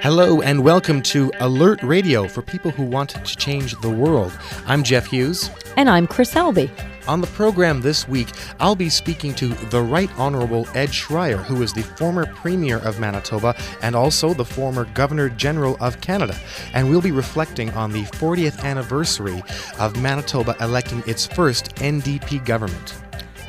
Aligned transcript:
Hello 0.00 0.40
and 0.40 0.64
welcome 0.64 1.02
to 1.02 1.30
Alert 1.40 1.82
Radio 1.82 2.26
for 2.26 2.40
people 2.40 2.70
who 2.70 2.84
want 2.84 3.10
to 3.10 3.36
change 3.36 3.78
the 3.82 3.90
world. 3.90 4.32
I'm 4.66 4.82
Jeff 4.82 5.08
Hughes. 5.08 5.50
And 5.76 5.90
I'm 5.90 6.06
Chris 6.06 6.34
Albee. 6.36 6.70
On 7.06 7.20
the 7.20 7.26
program 7.26 7.82
this 7.82 8.08
week, 8.08 8.28
I'll 8.60 8.74
be 8.74 8.88
speaking 8.88 9.34
to 9.34 9.48
the 9.48 9.82
Right 9.82 10.08
Honorable 10.16 10.66
Ed 10.72 10.88
Schreyer, 10.88 11.44
who 11.44 11.60
is 11.62 11.74
the 11.74 11.82
former 11.82 12.24
Premier 12.24 12.78
of 12.78 12.98
Manitoba 12.98 13.54
and 13.82 13.94
also 13.94 14.32
the 14.32 14.42
former 14.42 14.86
Governor 14.86 15.28
General 15.28 15.76
of 15.80 16.00
Canada. 16.00 16.34
And 16.72 16.88
we'll 16.88 17.02
be 17.02 17.12
reflecting 17.12 17.68
on 17.72 17.92
the 17.92 18.04
40th 18.04 18.64
anniversary 18.64 19.42
of 19.78 20.00
Manitoba 20.00 20.56
electing 20.60 21.02
its 21.06 21.26
first 21.26 21.74
NDP 21.74 22.42
government. 22.46 23.03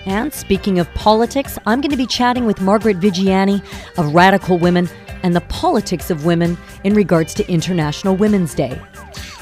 And 0.06 0.34
speaking 0.34 0.80
of 0.80 0.94
politics, 0.94 1.58
I'm 1.66 1.82
going 1.82 1.92
to 1.92 1.98
be 1.98 2.06
chatting 2.06 2.46
with 2.46 2.62
Margaret 2.62 3.00
Viggiani 3.00 3.64
of 3.98 4.14
Radical 4.14 4.58
Women 4.58 4.88
and 5.24 5.36
the 5.36 5.42
politics 5.42 6.12
of 6.12 6.26
women 6.26 6.58
in 6.84 6.94
regards 6.94 7.34
to 7.36 7.52
International 7.52 8.16
Women's 8.16 8.54
Day. 8.54 8.80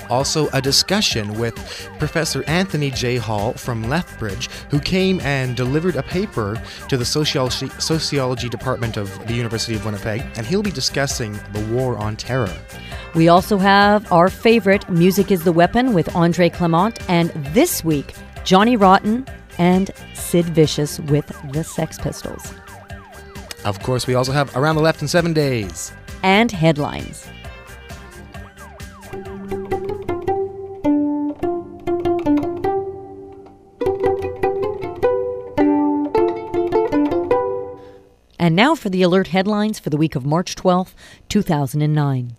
Also, 0.09 0.49
a 0.49 0.61
discussion 0.61 1.37
with 1.39 1.55
Professor 1.97 2.43
Anthony 2.47 2.91
J. 2.91 3.17
Hall 3.17 3.53
from 3.53 3.83
Lethbridge, 3.83 4.47
who 4.69 4.79
came 4.79 5.19
and 5.21 5.55
delivered 5.55 5.95
a 5.95 6.03
paper 6.03 6.61
to 6.89 6.97
the 6.97 7.05
sociology, 7.05 7.69
sociology 7.79 8.49
department 8.49 8.97
of 8.97 9.27
the 9.27 9.33
University 9.33 9.75
of 9.75 9.85
Winnipeg, 9.85 10.23
and 10.35 10.45
he'll 10.45 10.61
be 10.61 10.71
discussing 10.71 11.33
the 11.53 11.65
war 11.73 11.97
on 11.97 12.15
terror. 12.15 12.53
We 13.15 13.27
also 13.27 13.57
have 13.57 14.11
our 14.11 14.29
favorite, 14.29 14.87
Music 14.89 15.31
is 15.31 15.43
the 15.43 15.51
Weapon, 15.51 15.93
with 15.93 16.13
Andre 16.15 16.49
Clement, 16.49 16.99
and 17.09 17.29
this 17.53 17.83
week, 17.83 18.13
Johnny 18.43 18.75
Rotten 18.75 19.25
and 19.57 19.91
Sid 20.13 20.45
Vicious 20.45 20.99
with 20.99 21.27
the 21.51 21.63
Sex 21.63 21.97
Pistols. 21.97 22.53
Of 23.65 23.81
course, 23.81 24.07
we 24.07 24.15
also 24.15 24.31
have 24.31 24.55
Around 24.55 24.75
the 24.75 24.81
Left 24.81 25.01
in 25.01 25.07
Seven 25.07 25.33
Days. 25.33 25.91
And 26.21 26.51
headlines. 26.51 27.27
And 38.43 38.57
now 38.57 38.75
for 38.75 38.89
the 38.89 39.01
alert 39.01 39.27
headlines 39.27 39.79
for 39.79 39.89
the 39.89 39.95
week 39.95 40.15
of 40.15 40.25
March 40.25 40.55
12th, 40.55 40.93
2009. 41.29 42.35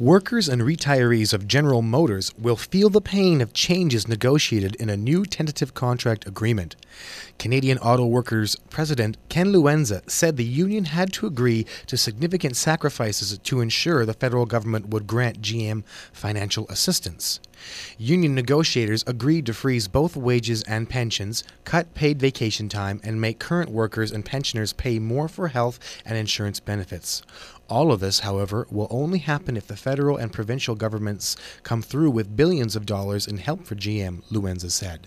Workers 0.00 0.48
and 0.48 0.62
retirees 0.62 1.32
of 1.32 1.48
General 1.48 1.82
Motors 1.82 2.32
will 2.38 2.54
feel 2.54 2.88
the 2.88 3.00
pain 3.00 3.40
of 3.40 3.52
changes 3.52 4.06
negotiated 4.06 4.76
in 4.76 4.88
a 4.88 4.96
new 4.96 5.24
tentative 5.26 5.74
contract 5.74 6.24
agreement. 6.24 6.76
Canadian 7.36 7.78
Auto 7.78 8.06
Workers 8.06 8.54
President 8.70 9.16
Ken 9.28 9.52
Lewenza 9.52 10.08
said 10.08 10.36
the 10.36 10.44
union 10.44 10.84
had 10.84 11.12
to 11.14 11.26
agree 11.26 11.66
to 11.88 11.96
significant 11.96 12.54
sacrifices 12.54 13.36
to 13.38 13.60
ensure 13.60 14.06
the 14.06 14.14
federal 14.14 14.46
government 14.46 14.90
would 14.90 15.08
grant 15.08 15.42
GM 15.42 15.82
financial 16.12 16.68
assistance. 16.68 17.40
Union 17.98 18.36
negotiators 18.36 19.02
agreed 19.08 19.46
to 19.46 19.52
freeze 19.52 19.88
both 19.88 20.16
wages 20.16 20.62
and 20.62 20.88
pensions, 20.88 21.42
cut 21.64 21.92
paid 21.94 22.20
vacation 22.20 22.68
time, 22.68 23.00
and 23.02 23.20
make 23.20 23.40
current 23.40 23.68
workers 23.68 24.12
and 24.12 24.24
pensioners 24.24 24.72
pay 24.72 25.00
more 25.00 25.26
for 25.26 25.48
health 25.48 25.80
and 26.04 26.16
insurance 26.16 26.60
benefits. 26.60 27.22
All 27.68 27.92
of 27.92 28.00
this, 28.00 28.20
however, 28.20 28.66
will 28.70 28.86
only 28.90 29.18
happen 29.18 29.56
if 29.56 29.66
the 29.66 29.76
federal 29.76 30.16
and 30.16 30.32
provincial 30.32 30.74
governments 30.74 31.36
come 31.62 31.82
through 31.82 32.10
with 32.10 32.34
billions 32.34 32.74
of 32.74 32.86
dollars 32.86 33.26
in 33.26 33.36
help 33.36 33.66
for 33.66 33.74
GM, 33.74 34.22
Lewenza 34.30 34.70
said. 34.70 35.06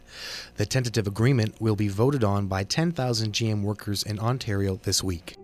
The 0.58 0.68
tentative 0.68 1.08
agreement 1.08 1.60
will 1.60 1.76
be 1.76 1.88
voted 1.88 2.24
on 2.24 2.46
by 2.46 2.64
10,000 2.64 3.34
GM 3.34 3.64
workers 3.64 4.04
in 4.04 4.20
Ontario 4.20 4.76
this 4.76 5.04
week. 5.04 5.36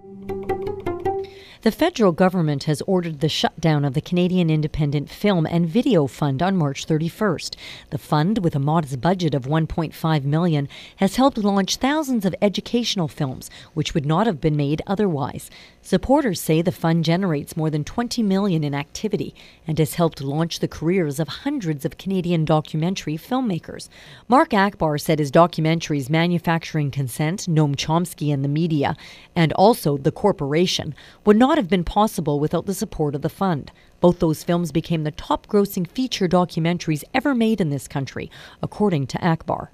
The 1.64 1.72
federal 1.72 2.12
government 2.12 2.66
has 2.66 2.84
ordered 2.84 3.20
the 3.20 3.28
shutdown 3.28 3.84
of 3.84 3.96
the 3.96 4.00
Canadian 4.00 4.50
Independent 4.52 5.10
Film 5.10 5.48
and 5.48 5.68
Video 5.68 6.06
Fund 6.06 6.44
on 6.44 6.56
March 6.56 6.86
31st. 6.86 7.56
The 7.90 7.98
fund, 7.98 8.38
with 8.38 8.56
a 8.56 8.60
modest 8.60 9.02
budget 9.02 9.34
of 9.34 9.46
1.5 9.46 10.24
million, 10.24 10.70
has 10.98 11.16
helped 11.16 11.40
launch 11.40 11.78
thousands 11.78 12.26
of 12.26 12.36
educational 12.44 13.08
films 13.08 13.50
which 13.74 13.96
would 13.96 14.06
not 14.06 14.28
have 14.28 14.40
been 14.40 14.56
made 14.56 14.84
otherwise. 14.86 15.50
Supporters 15.88 16.42
say 16.42 16.62
the 16.62 16.74
fund 16.74 17.06
generates 17.06 17.56
more 17.56 17.70
than 17.70 17.86
20 17.86 18.22
million 18.22 18.62
in 18.62 18.76
activity 18.76 19.34
and 19.66 19.80
has 19.80 19.94
helped 19.94 20.20
launch 20.20 20.60
the 20.60 20.68
careers 20.68 21.18
of 21.18 21.30
hundreds 21.30 21.86
of 21.86 21.98
Canadian 21.98 22.44
documentary 22.44 23.16
filmmakers. 23.16 23.88
Mark 24.28 24.50
Achbar 24.50 25.00
said 25.00 25.18
his 25.18 25.32
documentaries 25.32 26.10
Manufacturing 26.10 26.92
Consent, 26.92 27.48
Noam 27.48 27.74
Chomsky 27.74 28.34
and 28.34 28.44
the 28.44 28.50
Media, 28.50 28.98
and 29.34 29.54
also 29.54 29.96
The 29.96 30.12
Corporation 30.12 30.94
would 31.24 31.38
not 31.38 31.58
have 31.58 31.70
been 31.70 31.86
possible 31.86 32.38
without 32.38 32.66
the 32.66 32.74
support 32.74 33.16
of 33.16 33.22
the 33.22 33.30
fund. 33.30 33.72
Both 34.02 34.20
those 34.20 34.44
films 34.44 34.74
became 34.74 35.06
the 35.06 35.12
top 35.12 35.48
grossing 35.48 35.88
feature 35.88 36.28
documentaries 36.28 37.06
ever 37.14 37.34
made 37.34 37.62
in 37.62 37.70
this 37.70 37.88
country, 37.88 38.30
according 38.62 39.08
to 39.08 39.18
Achbar. 39.20 39.70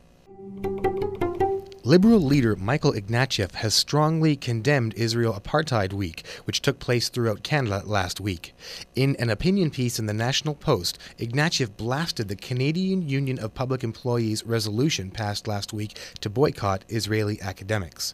Liberal 1.86 2.22
leader 2.22 2.56
Michael 2.56 2.94
Ignatieff 2.94 3.56
has 3.56 3.74
strongly 3.74 4.38
condemned 4.38 4.94
Israel 4.94 5.34
Apartheid 5.34 5.92
Week, 5.92 6.26
which 6.46 6.62
took 6.62 6.80
place 6.80 7.10
throughout 7.10 7.44
Canada 7.44 7.84
last 7.86 8.22
week. 8.22 8.56
In 8.96 9.18
an 9.18 9.30
opinion 9.30 9.70
piece 9.70 10.00
in 10.00 10.06
the 10.06 10.14
National 10.14 10.56
Post, 10.56 10.98
Ignatieff 11.20 11.76
blasted 11.76 12.30
the 12.30 12.38
Canadian 12.38 13.10
Union 13.10 13.38
of 13.38 13.54
Public 13.54 13.84
Employees 13.84 14.46
resolution 14.46 15.12
passed 15.12 15.46
last 15.46 15.74
week 15.74 16.00
to 16.22 16.30
boycott 16.30 16.86
Israeli 16.88 17.42
academics. 17.42 18.14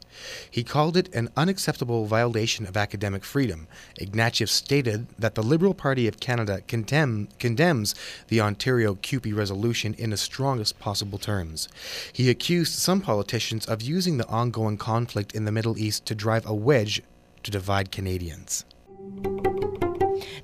He 0.50 0.64
called 0.64 0.98
it 0.98 1.14
an 1.14 1.30
unacceptable 1.38 2.08
violation 2.08 2.66
of 2.66 2.76
academic 2.76 3.24
freedom. 3.24 3.68
Ignatieff 4.02 4.50
stated 4.50 5.06
that 5.20 5.36
the 5.36 5.44
Liberal 5.44 5.76
Party 5.76 6.08
of 6.08 6.20
Canada 6.20 6.64
condemn, 6.68 7.28
condemns 7.38 7.94
the 8.30 8.42
Ontario 8.42 8.96
CUPE 8.96 9.32
resolution 9.32 9.94
in 9.94 10.10
the 10.10 10.18
strongest 10.18 10.80
possible 10.80 11.20
terms. 11.20 11.70
He 12.12 12.32
accused 12.32 12.74
some 12.74 13.02
politicians 13.02 13.59
of 13.68 13.82
using 13.82 14.18
the 14.18 14.28
ongoing 14.28 14.78
conflict 14.78 15.34
in 15.34 15.46
the 15.46 15.52
Middle 15.52 15.78
East 15.78 16.06
to 16.06 16.16
drive 16.16 16.46
a 16.46 16.54
wedge 16.54 17.02
to 17.44 17.52
divide 17.52 17.92
Canadians. 17.92 18.66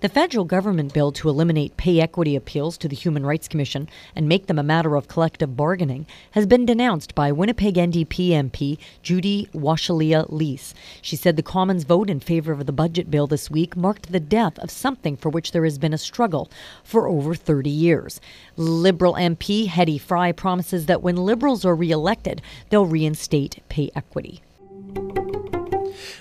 The 0.06 0.10
federal 0.10 0.46
government 0.46 0.94
bill 0.94 1.12
to 1.14 1.30
eliminate 1.30 1.78
pay 1.78 2.00
equity 2.00 2.36
appeals 2.36 2.78
to 2.78 2.88
the 2.88 2.96
Human 2.96 3.26
Rights 3.26 3.48
Commission 3.48 3.90
and 4.16 4.30
make 4.30 4.46
them 4.46 4.60
a 4.60 4.62
matter 4.62 4.96
of 4.96 5.08
collective 5.08 5.58
bargaining 5.58 6.06
has 6.34 6.46
been 6.46 6.64
denounced 6.64 7.16
by 7.16 7.32
Winnipeg 7.32 7.74
NDP 7.74 8.30
MP 8.30 8.78
Judy 9.02 9.50
Wasylycia-Leis. 9.56 10.76
She 11.02 11.16
said 11.16 11.38
the 11.38 11.42
Commons 11.42 11.86
vote 11.86 12.08
in 12.08 12.20
favor 12.20 12.52
of 12.52 12.68
the 12.68 12.72
budget 12.72 13.10
bill 13.10 13.26
this 13.26 13.50
week 13.50 13.76
marked 13.76 14.12
the 14.12 14.20
death 14.20 14.60
of 14.60 14.70
something 14.70 15.18
for 15.18 15.30
which 15.30 15.54
there 15.54 15.64
has 15.64 15.80
been 15.80 15.92
a 15.92 15.98
struggle 15.98 16.52
for 16.84 17.08
over 17.08 17.34
30 17.34 17.72
years. 17.72 18.22
Liberal 18.58 19.16
MP 19.16 19.68
Hedy 19.68 20.00
Fry 20.00 20.32
promises 20.32 20.86
that 20.86 21.02
when 21.02 21.16
Liberals 21.16 21.66
are 21.66 21.74
re 21.74 21.90
elected, 21.90 22.44
they'll 22.70 22.86
reinstate 22.86 23.64
pay 23.70 23.90
equity. 23.96 24.44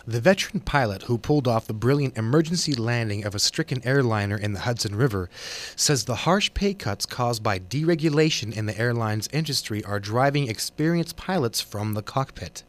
The 0.07 0.21
veteran 0.21 0.61
pilot 0.61 1.03
who 1.05 1.19
pulled 1.19 1.49
off 1.49 1.67
the 1.67 1.73
brilliant 1.73 2.17
emergency 2.17 2.75
landing 2.75 3.25
of 3.25 3.35
a 3.35 3.39
stricken 3.39 3.81
airliner 3.87 4.37
in 4.37 4.53
the 4.53 4.61
Hudson 4.61 4.97
River 4.97 5.29
says 5.77 6.05
the 6.05 6.25
harsh 6.25 6.53
pay 6.55 6.75
cuts 6.75 7.07
caused 7.07 7.43
by 7.43 7.59
deregulation 7.59 8.55
in 8.57 8.67
the 8.67 8.79
airlines 8.79 9.29
industry 9.33 9.85
are 9.85 10.01
driving 10.01 10.49
experienced 10.49 11.17
pilots 11.17 11.61
from 11.61 11.95
the 11.95 12.03
cockpit. 12.03 12.63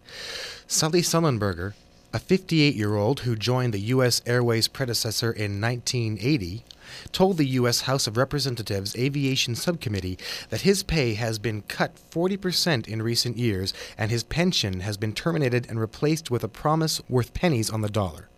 Sully 0.67 1.01
Sullenberger, 1.01 1.73
a 2.13 2.19
58 2.19 2.75
year 2.75 2.95
old 2.95 3.21
who 3.21 3.35
joined 3.35 3.73
the 3.73 3.79
U.S. 3.79 4.21
Airways 4.25 4.67
predecessor 4.67 5.31
in 5.31 5.59
1980, 5.59 6.63
told 7.11 7.37
the 7.37 7.45
U.S. 7.59 7.81
House 7.81 8.07
of 8.07 8.17
Representatives 8.17 8.95
Aviation 8.95 9.55
Subcommittee 9.55 10.17
that 10.49 10.61
his 10.61 10.83
pay 10.83 11.13
has 11.15 11.39
been 11.39 11.61
cut 11.63 11.95
40% 12.11 12.87
in 12.87 13.01
recent 13.01 13.37
years 13.37 13.73
and 13.97 14.11
his 14.11 14.23
pension 14.23 14.81
has 14.81 14.97
been 14.97 15.13
terminated 15.13 15.65
and 15.69 15.79
replaced 15.79 16.31
with 16.31 16.43
a 16.43 16.47
promise 16.47 17.01
worth 17.09 17.33
pennies 17.33 17.69
on 17.69 17.81
the 17.81 17.89
dollar. 17.89 18.29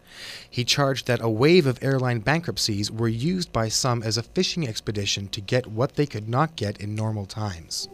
He 0.49 0.63
charged 0.63 1.07
that 1.07 1.21
a 1.21 1.29
wave 1.29 1.65
of 1.67 1.83
airline 1.83 2.19
bankruptcies 2.19 2.91
were 2.91 3.07
used 3.07 3.51
by 3.51 3.69
some 3.69 4.01
as 4.01 4.17
a 4.17 4.23
fishing 4.23 4.67
expedition 4.67 5.27
to 5.29 5.41
get 5.41 5.67
what 5.67 5.95
they 5.95 6.05
could 6.05 6.27
not 6.27 6.55
get 6.55 6.77
in 6.77 6.95
normal 6.95 7.25
times. 7.25 7.87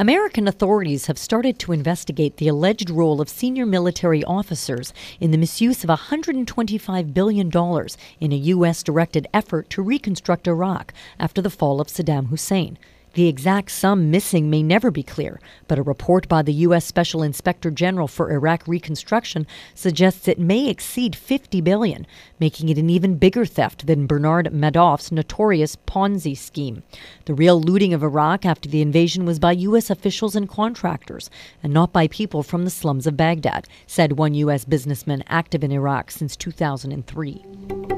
American 0.00 0.46
authorities 0.46 1.06
have 1.06 1.18
started 1.18 1.58
to 1.58 1.72
investigate 1.72 2.36
the 2.36 2.46
alleged 2.46 2.88
role 2.88 3.20
of 3.20 3.28
senior 3.28 3.66
military 3.66 4.22
officers 4.22 4.94
in 5.18 5.32
the 5.32 5.36
misuse 5.36 5.82
of 5.82 5.90
$125 5.90 7.12
billion 7.12 7.48
in 8.20 8.32
a 8.32 8.44
U.S. 8.54 8.84
directed 8.84 9.26
effort 9.34 9.68
to 9.70 9.82
reconstruct 9.82 10.46
Iraq 10.46 10.94
after 11.18 11.42
the 11.42 11.50
fall 11.50 11.80
of 11.80 11.88
Saddam 11.88 12.28
Hussein. 12.28 12.78
The 13.14 13.26
exact 13.26 13.70
sum 13.70 14.10
missing 14.10 14.50
may 14.50 14.62
never 14.62 14.90
be 14.90 15.02
clear, 15.02 15.40
but 15.66 15.78
a 15.78 15.82
report 15.82 16.28
by 16.28 16.42
the 16.42 16.52
U.S. 16.52 16.84
Special 16.84 17.22
Inspector 17.22 17.70
General 17.70 18.06
for 18.06 18.30
Iraq 18.30 18.66
Reconstruction 18.68 19.46
suggests 19.74 20.28
it 20.28 20.38
may 20.38 20.68
exceed 20.68 21.16
50 21.16 21.60
billion, 21.60 22.06
making 22.38 22.68
it 22.68 22.78
an 22.78 22.90
even 22.90 23.16
bigger 23.16 23.44
theft 23.44 23.86
than 23.86 24.06
Bernard 24.06 24.52
Madoff's 24.52 25.10
notorious 25.10 25.74
Ponzi 25.74 26.36
scheme. 26.36 26.82
The 27.24 27.34
real 27.34 27.60
looting 27.60 27.94
of 27.94 28.02
Iraq 28.02 28.44
after 28.44 28.68
the 28.68 28.82
invasion 28.82 29.24
was 29.24 29.38
by 29.38 29.52
U.S. 29.52 29.90
officials 29.90 30.36
and 30.36 30.48
contractors, 30.48 31.30
and 31.62 31.72
not 31.72 31.92
by 31.92 32.08
people 32.08 32.42
from 32.42 32.64
the 32.64 32.70
slums 32.70 33.06
of 33.06 33.16
Baghdad, 33.16 33.66
said 33.86 34.12
one 34.12 34.34
U.S. 34.34 34.64
businessman 34.64 35.24
active 35.28 35.64
in 35.64 35.72
Iraq 35.72 36.10
since 36.10 36.36
2003. 36.36 37.97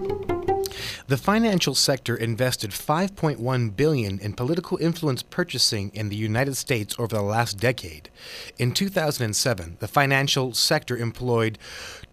The 1.10 1.16
financial 1.16 1.74
sector 1.74 2.14
invested 2.14 2.70
5.1 2.70 3.74
billion 3.74 4.20
in 4.20 4.32
political 4.32 4.78
influence 4.80 5.24
purchasing 5.24 5.90
in 5.92 6.08
the 6.08 6.14
United 6.14 6.56
States 6.56 6.94
over 7.00 7.16
the 7.16 7.22
last 7.22 7.58
decade. 7.58 8.10
In 8.58 8.70
2007, 8.70 9.78
the 9.80 9.88
financial 9.88 10.54
sector 10.54 10.96
employed 10.96 11.58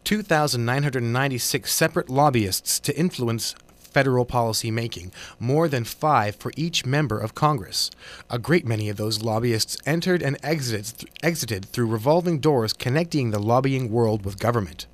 2,996 0.03 1.71
separate 1.71 2.09
lobbyists 2.09 2.79
to 2.79 2.97
influence 2.97 3.53
federal 3.97 4.25
policy 4.25 4.69
making, 4.69 5.11
more 5.39 5.67
than 5.67 5.83
five 5.83 6.35
for 6.35 6.51
each 6.55 6.85
member 6.85 7.17
of 7.17 7.33
Congress. 7.33 7.89
A 8.29 8.37
great 8.37 8.63
many 8.63 8.89
of 8.89 8.97
those 8.97 9.23
lobbyists 9.23 9.75
entered 9.87 10.21
and 10.21 10.37
exited, 10.43 10.99
th- 10.99 11.11
exited 11.23 11.65
through 11.65 11.87
revolving 11.87 12.37
doors 12.37 12.73
connecting 12.73 13.31
the 13.31 13.39
lobbying 13.39 13.89
world 13.89 14.23
with 14.23 14.37
government. 14.37 14.85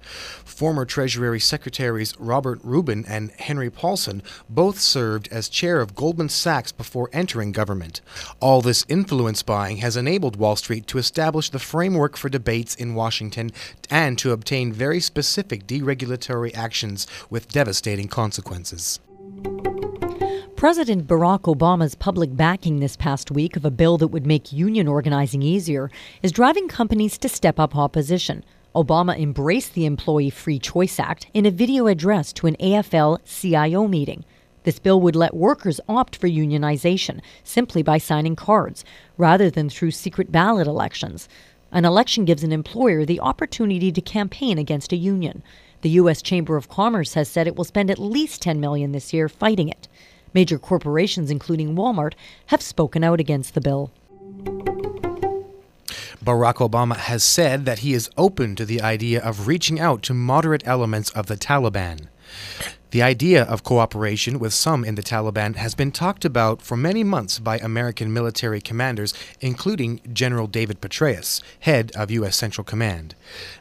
Former 0.46 0.86
Treasury 0.86 1.42
Secretaries 1.42 2.18
Robert 2.18 2.62
Rubin 2.64 3.04
and 3.06 3.32
Henry 3.32 3.70
Paulson 3.70 4.24
both 4.50 4.80
served 4.80 5.28
as 5.34 5.50
chair 5.50 5.82
of 5.82 5.96
Goldman 5.96 6.30
Sachs 6.30 6.72
before 6.72 7.10
entering 7.12 7.52
government. 7.52 8.00
All 8.40 8.62
this 8.62 8.86
influence 8.88 9.44
buying 9.44 9.78
has 9.78 9.98
enabled 9.98 10.38
Wall 10.38 10.56
Street 10.56 10.88
to 10.88 10.98
establish 10.98 11.50
the 11.50 11.60
framework 11.60 12.16
for 12.16 12.30
debates 12.30 12.74
in 12.74 12.96
Washington 12.96 13.52
and 13.90 14.18
to 14.20 14.32
obtain 14.32 14.72
very 14.72 15.02
specific 15.02 15.68
deregulatory 15.68 16.56
actions 16.56 17.06
with 17.30 17.52
devastating 17.52 18.08
consequences. 18.08 18.93
President 20.64 21.08
Barack 21.08 21.42
Obama's 21.42 21.94
public 21.94 22.38
backing 22.38 22.80
this 22.80 22.96
past 22.96 23.30
week 23.30 23.58
of 23.58 23.66
a 23.66 23.70
bill 23.70 23.98
that 23.98 24.08
would 24.08 24.26
make 24.26 24.54
union 24.54 24.88
organizing 24.88 25.42
easier 25.42 25.92
is 26.22 26.32
driving 26.32 26.70
companies 26.70 27.18
to 27.18 27.28
step 27.28 27.60
up 27.60 27.76
opposition. 27.76 28.46
Obama 28.74 29.20
embraced 29.20 29.74
the 29.74 29.86
Employee 29.86 30.30
Free 30.30 30.60
Choice 30.60 31.02
Act 31.02 31.28
in 31.34 31.46
a 31.46 31.52
video 31.52 31.88
address 31.88 32.32
to 32.32 32.48
an 32.48 32.56
AFL 32.62 33.20
CIO 33.26 33.90
meeting. 33.90 34.24
This 34.64 34.80
bill 34.80 35.02
would 35.02 35.18
let 35.18 35.36
workers 35.36 35.82
opt 35.90 36.16
for 36.16 36.30
unionization 36.30 37.20
simply 37.44 37.84
by 37.84 37.98
signing 37.98 38.38
cards, 38.38 38.86
rather 39.18 39.50
than 39.50 39.70
through 39.70 39.92
secret 39.92 40.32
ballot 40.32 40.66
elections. 40.66 41.28
An 41.74 41.84
election 41.86 42.24
gives 42.24 42.44
an 42.44 42.54
employer 42.54 43.04
the 43.04 43.20
opportunity 43.20 43.92
to 43.92 44.00
campaign 44.00 44.58
against 44.58 44.94
a 44.94 44.96
union. 44.96 45.44
The 45.84 45.90
U.S. 45.90 46.22
Chamber 46.22 46.56
of 46.56 46.70
Commerce 46.70 47.14
has 47.16 47.28
said 47.28 47.46
it 47.46 47.58
will 47.58 47.66
spend 47.66 47.92
at 47.92 48.00
least 48.00 48.42
10 48.42 48.62
million 48.62 48.94
this 48.94 49.12
year 49.12 49.28
fighting 49.28 49.68
it. 49.68 49.90
Major 50.34 50.58
corporations, 50.58 51.30
including 51.30 51.76
Walmart, 51.76 52.14
have 52.48 52.62
spoken 52.62 53.04
out 53.04 53.20
against 53.20 53.54
the 53.54 53.60
bill. 53.60 53.92
Barack 56.24 56.66
Obama 56.66 56.96
has 56.96 57.22
said 57.22 57.66
that 57.66 57.80
he 57.80 57.94
is 57.94 58.10
open 58.16 58.56
to 58.56 58.64
the 58.64 58.82
idea 58.82 59.22
of 59.22 59.46
reaching 59.46 59.78
out 59.78 60.02
to 60.04 60.14
moderate 60.14 60.66
elements 60.66 61.10
of 61.10 61.26
the 61.26 61.36
Taliban. 61.36 62.08
The 62.94 63.02
idea 63.02 63.42
of 63.46 63.64
cooperation 63.64 64.38
with 64.38 64.54
some 64.54 64.86
in 64.86 64.94
the 64.94 65.02
Taliban 65.02 65.56
has 65.56 65.74
been 65.74 65.92
talked 65.92 66.24
about 66.26 66.62
for 66.62 66.78
many 66.78 67.04
months 67.04 67.40
by 67.40 67.58
American 67.58 68.14
military 68.14 68.62
commanders, 68.62 69.16
including 69.42 70.00
General 70.14 70.46
David 70.46 70.80
Petraeus, 70.80 71.42
head 71.62 71.92
of 71.96 72.12
U.S. 72.12 72.38
Central 72.38 72.64
Command. 72.64 73.16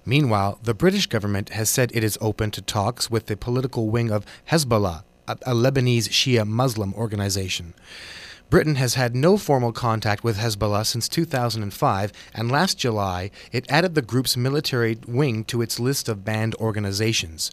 Meanwhile, 0.05 0.59
the 0.63 0.75
British 0.75 1.07
government 1.07 1.49
has 1.49 1.71
said 1.71 1.91
it 1.95 2.05
is 2.05 2.19
open 2.21 2.51
to 2.51 2.61
talks 2.61 3.11
with 3.11 3.25
the 3.25 3.35
political 3.39 3.89
wing 3.89 4.11
of 4.11 4.27
Hezbollah, 4.51 5.03
a 5.27 5.55
Lebanese 5.55 6.11
Shia 6.11 6.47
Muslim 6.47 6.93
organization. 6.93 7.73
Britain 8.53 8.75
has 8.75 8.97
had 8.97 9.17
no 9.17 9.39
formal 9.39 9.73
contact 9.73 10.23
with 10.23 10.37
Hezbollah 10.37 10.85
since 10.85 11.09
2005, 11.09 12.13
and 12.35 12.51
last 12.51 12.77
July 12.77 13.31
it 13.51 13.65
added 13.71 13.95
the 13.95 14.03
group's 14.03 14.37
military 14.37 14.99
wing 15.07 15.43
to 15.45 15.63
its 15.63 15.81
list 15.81 16.07
of 16.07 16.23
banned 16.23 16.55
organizations. 16.57 17.51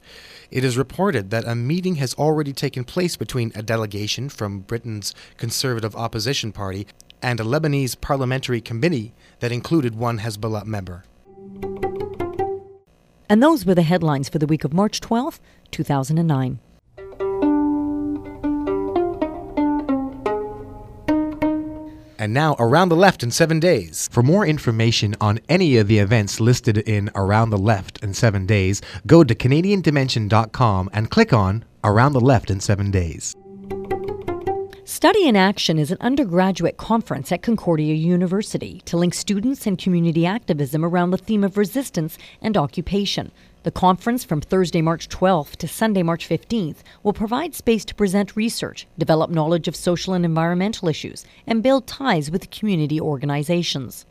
It 0.51 0.65
is 0.65 0.77
reported 0.77 1.29
that 1.29 1.47
a 1.47 1.55
meeting 1.55 1.95
has 1.95 2.13
already 2.15 2.51
taken 2.51 2.83
place 2.83 3.15
between 3.15 3.53
a 3.55 3.63
delegation 3.63 4.27
from 4.27 4.59
Britain's 4.59 5.15
Conservative 5.37 5.95
Opposition 5.95 6.51
Party 6.51 6.85
and 7.21 7.39
a 7.39 7.45
Lebanese 7.45 8.01
parliamentary 8.01 8.59
committee 8.59 9.13
that 9.39 9.53
included 9.53 9.95
one 9.95 10.19
Hezbollah 10.19 10.65
member. 10.65 11.05
And 13.29 13.41
those 13.41 13.65
were 13.65 13.75
the 13.75 13.83
headlines 13.83 14.27
for 14.27 14.37
the 14.37 14.47
week 14.47 14.65
of 14.65 14.73
March 14.73 14.99
12, 14.99 15.39
2009. 15.71 16.59
And 22.19 22.33
now 22.33 22.56
Around 22.60 22.89
the 22.89 22.95
Left 22.95 23.24
in 23.24 23.31
seven 23.31 23.60
days. 23.60 24.07
For 24.12 24.21
more 24.21 24.45
information 24.45 25.16
on 25.19 25.39
any 25.50 25.77
of 25.77 25.88
the 25.88 25.98
events 25.98 26.39
listed 26.39 26.77
in 26.77 27.10
Around 27.16 27.50
the 27.50 27.57
Left 27.57 28.04
in 28.04 28.13
seven 28.13 28.45
days, 28.45 28.81
go 29.07 29.24
to 29.24 29.33
CanadianDimension.com 29.33 30.89
and 30.94 31.10
click 31.10 31.33
on 31.33 31.66
Around 31.83 32.13
the 32.13 32.19
Left 32.19 32.51
in 32.51 32.60
seven 32.60 32.92
days. 32.92 33.36
Study 34.83 35.27
in 35.27 35.36
Action 35.36 35.77
is 35.77 35.92
an 35.92 36.00
undergraduate 36.01 36.77
conference 36.77 37.31
at 37.31 37.44
Concordia 37.44 37.94
University 37.94 38.81
to 38.86 38.98
link 38.98 39.13
students 39.13 39.68
and 39.68 39.77
community 39.77 40.25
activism 40.25 40.83
around 40.83 41.12
the 41.12 41.18
theme 41.18 41.44
of 41.44 41.57
resistance 41.57 42.18
and 42.42 42.57
occupation. 42.57 43.31
The 43.69 43.80
conference 43.80 44.24
from 44.24 44.42
Thursday, 44.42 44.81
March 44.81 45.07
12th 45.10 45.57
to 45.57 45.68
Sunday, 45.68 46.01
March 46.01 46.27
15th 46.27 46.77
will 47.04 47.13
provide 47.13 47.54
space 47.54 47.86
to 47.86 47.94
present 47.94 48.36
research, 48.36 48.88
develop 48.98 49.30
knowledge 49.30 49.68
of 49.68 49.75
social 49.75 50.16
and 50.16 50.25
environmental 50.25 50.88
issues, 50.88 51.24
and 51.45 51.62
build 51.62 51.86
ties 51.86 52.31
with 52.31 52.50
community 52.50 53.00
organizations. 53.00 54.07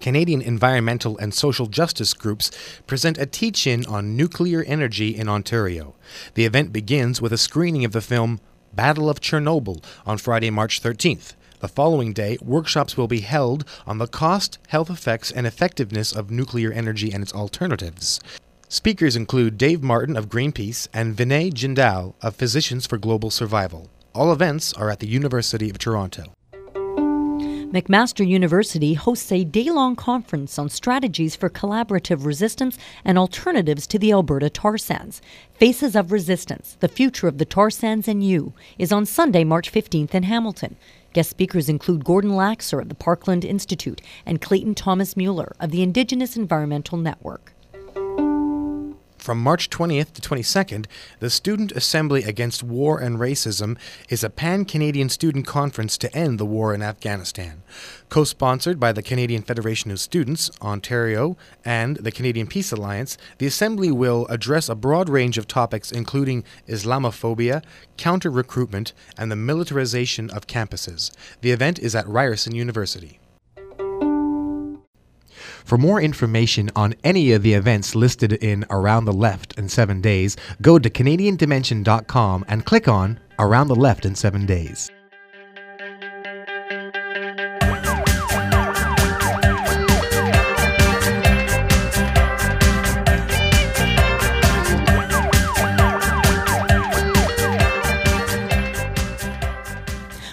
Canadian 0.00 0.40
environmental 0.40 1.18
and 1.18 1.34
social 1.34 1.66
justice 1.66 2.14
groups 2.14 2.50
present 2.86 3.18
a 3.18 3.26
teach 3.26 3.66
in 3.66 3.84
on 3.84 4.16
nuclear 4.16 4.62
energy 4.62 5.14
in 5.14 5.28
Ontario. 5.28 5.94
The 6.32 6.46
event 6.46 6.72
begins 6.72 7.20
with 7.20 7.34
a 7.34 7.36
screening 7.36 7.84
of 7.84 7.92
the 7.92 8.00
film 8.00 8.40
Battle 8.72 9.10
of 9.10 9.20
Chernobyl 9.20 9.84
on 10.06 10.16
Friday, 10.16 10.48
March 10.48 10.80
13th. 10.80 11.34
The 11.60 11.68
following 11.68 12.14
day, 12.14 12.38
workshops 12.40 12.96
will 12.96 13.06
be 13.06 13.20
held 13.20 13.66
on 13.86 13.98
the 13.98 14.06
cost, 14.06 14.58
health 14.68 14.88
effects, 14.88 15.30
and 15.30 15.46
effectiveness 15.46 16.10
of 16.10 16.30
nuclear 16.30 16.72
energy 16.72 17.12
and 17.12 17.22
its 17.22 17.34
alternatives. 17.34 18.18
Speakers 18.70 19.14
include 19.14 19.58
Dave 19.58 19.82
Martin 19.82 20.16
of 20.16 20.30
Greenpeace 20.30 20.88
and 20.94 21.14
Vinay 21.14 21.52
Jindal 21.52 22.14
of 22.22 22.34
Physicians 22.34 22.86
for 22.86 22.96
Global 22.96 23.28
Survival. 23.28 23.90
All 24.14 24.32
events 24.32 24.72
are 24.72 24.88
at 24.88 25.00
the 25.00 25.06
University 25.06 25.68
of 25.68 25.76
Toronto. 25.76 26.32
McMaster 27.72 28.26
University 28.26 28.94
hosts 28.94 29.30
a 29.30 29.44
day 29.44 29.70
long 29.70 29.94
conference 29.94 30.58
on 30.58 30.68
strategies 30.68 31.36
for 31.36 31.48
collaborative 31.48 32.24
resistance 32.24 32.76
and 33.04 33.16
alternatives 33.16 33.86
to 33.86 33.96
the 33.96 34.10
Alberta 34.10 34.50
tar 34.50 34.76
sands. 34.76 35.22
Faces 35.54 35.94
of 35.94 36.10
Resistance 36.10 36.76
The 36.80 36.88
Future 36.88 37.28
of 37.28 37.38
the 37.38 37.44
Tar 37.44 37.70
Sands 37.70 38.08
and 38.08 38.24
You 38.24 38.54
is 38.76 38.90
on 38.90 39.06
Sunday, 39.06 39.44
March 39.44 39.70
15th 39.70 40.16
in 40.16 40.24
Hamilton. 40.24 40.74
Guest 41.12 41.30
speakers 41.30 41.68
include 41.68 42.04
Gordon 42.04 42.32
Laxer 42.32 42.82
of 42.82 42.88
the 42.88 42.96
Parkland 42.96 43.44
Institute 43.44 44.02
and 44.26 44.40
Clayton 44.40 44.74
Thomas 44.74 45.16
Mueller 45.16 45.54
of 45.60 45.70
the 45.70 45.84
Indigenous 45.84 46.36
Environmental 46.36 46.98
Network. 46.98 47.52
From 49.20 49.38
March 49.38 49.68
20th 49.68 50.14
to 50.14 50.22
22nd, 50.22 50.86
the 51.18 51.28
Student 51.28 51.72
Assembly 51.72 52.24
Against 52.24 52.62
War 52.62 52.98
and 52.98 53.18
Racism 53.18 53.76
is 54.08 54.24
a 54.24 54.30
pan 54.30 54.64
Canadian 54.64 55.10
student 55.10 55.46
conference 55.46 55.98
to 55.98 56.16
end 56.16 56.40
the 56.40 56.46
war 56.46 56.72
in 56.72 56.80
Afghanistan. 56.80 57.62
Co 58.08 58.24
sponsored 58.24 58.80
by 58.80 58.92
the 58.92 59.02
Canadian 59.02 59.42
Federation 59.42 59.90
of 59.90 60.00
Students, 60.00 60.50
Ontario, 60.62 61.36
and 61.66 61.96
the 61.96 62.10
Canadian 62.10 62.46
Peace 62.46 62.72
Alliance, 62.72 63.18
the 63.36 63.46
Assembly 63.46 63.90
will 63.90 64.26
address 64.28 64.70
a 64.70 64.74
broad 64.74 65.10
range 65.10 65.36
of 65.36 65.46
topics 65.46 65.92
including 65.92 66.42
Islamophobia, 66.66 67.62
counter 67.98 68.30
recruitment, 68.30 68.94
and 69.18 69.30
the 69.30 69.36
militarization 69.36 70.30
of 70.30 70.46
campuses. 70.46 71.10
The 71.42 71.50
event 71.50 71.78
is 71.78 71.94
at 71.94 72.08
Ryerson 72.08 72.54
University. 72.54 73.19
For 75.70 75.78
more 75.78 76.02
information 76.02 76.68
on 76.74 76.96
any 77.04 77.30
of 77.30 77.44
the 77.44 77.54
events 77.54 77.94
listed 77.94 78.32
in 78.32 78.64
Around 78.70 79.04
the 79.04 79.12
Left 79.12 79.56
in 79.56 79.68
7 79.68 80.00
Days, 80.00 80.36
go 80.60 80.80
to 80.80 80.90
CanadianDimension.com 80.90 82.44
and 82.48 82.64
click 82.66 82.88
on 82.88 83.20
Around 83.38 83.68
the 83.68 83.76
Left 83.76 84.04
in 84.04 84.16
7 84.16 84.46
Days. 84.46 84.90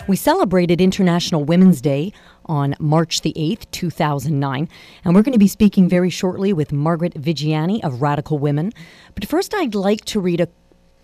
We 0.08 0.16
celebrated 0.16 0.80
International 0.80 1.44
Women's 1.44 1.82
Day 1.82 2.14
on 2.46 2.76
March 2.80 3.24
the 3.24 3.34
8th, 3.34 3.70
2009, 3.72 4.70
and 5.04 5.14
we're 5.14 5.22
going 5.22 5.34
to 5.34 5.38
be 5.38 5.50
speaking 5.50 5.90
very 5.90 6.10
shortly 6.10 6.54
with 6.54 6.72
Margaret 6.72 7.16
Viggiani 7.16 7.84
of 7.84 8.02
Radical 8.02 8.40
Women. 8.40 8.72
But 9.16 9.26
first, 9.26 9.54
I'd 9.54 9.76
like 9.76 10.06
to 10.06 10.22
read 10.22 10.40
a 10.40 10.48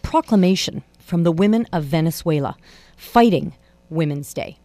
proclamation 0.04 0.84
from 1.00 1.24
the 1.24 1.34
women 1.34 1.68
of 1.74 1.84
Venezuela 1.84 2.56
fighting 2.96 3.54
Women's 3.90 4.34
Day. 4.34 4.58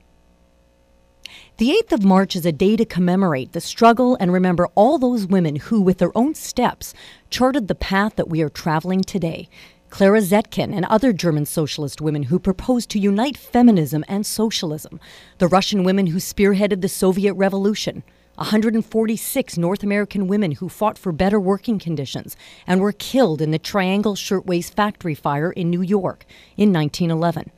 The 1.57 1.71
8th 1.71 1.93
of 1.95 2.05
March 2.05 2.37
is 2.37 2.47
a 2.47 2.53
day 2.53 2.77
to 2.77 2.85
commemorate 2.85 3.51
the 3.51 3.61
struggle 3.61 4.17
and 4.21 4.33
remember 4.33 4.69
all 4.77 4.99
those 4.99 5.27
women 5.27 5.57
who, 5.57 5.81
with 5.81 5.99
their 5.99 6.17
own 6.17 6.37
steps, 6.37 6.95
charted 7.29 7.67
the 7.67 7.75
path 7.75 8.15
that 8.15 8.29
we 8.29 8.41
are 8.43 8.49
traveling 8.49 9.03
today. 9.03 9.49
Clara 9.91 10.21
Zetkin 10.21 10.75
and 10.75 10.85
other 10.85 11.13
German 11.13 11.47
socialist 11.47 12.01
women 12.01 12.25
who 12.25 12.39
proposed 12.39 12.91
to 12.91 12.99
unite 12.99 13.37
feminism 13.37 14.05
and 14.07 14.27
socialism, 14.27 15.01
the 15.39 15.49
Russian 15.49 15.83
women 15.83 16.09
who 16.09 16.19
spearheaded 16.19 16.83
the 16.83 16.89
Soviet 16.89 17.33
Revolution, 17.35 18.03
146 18.35 19.57
North 19.57 19.83
American 19.83 20.29
women 20.29 20.53
who 20.53 20.69
fought 20.69 20.99
for 20.99 21.11
better 21.11 21.41
working 21.41 21.79
conditions 21.79 22.37
and 22.67 22.81
were 22.81 22.93
killed 22.93 23.41
in 23.41 23.51
the 23.51 23.59
Triangle 23.59 24.15
Shirtwaist 24.15 24.77
Factory 24.77 25.15
fire 25.15 25.51
in 25.51 25.71
New 25.71 25.83
York 25.83 26.25
in 26.57 26.73
1911. 26.73 27.51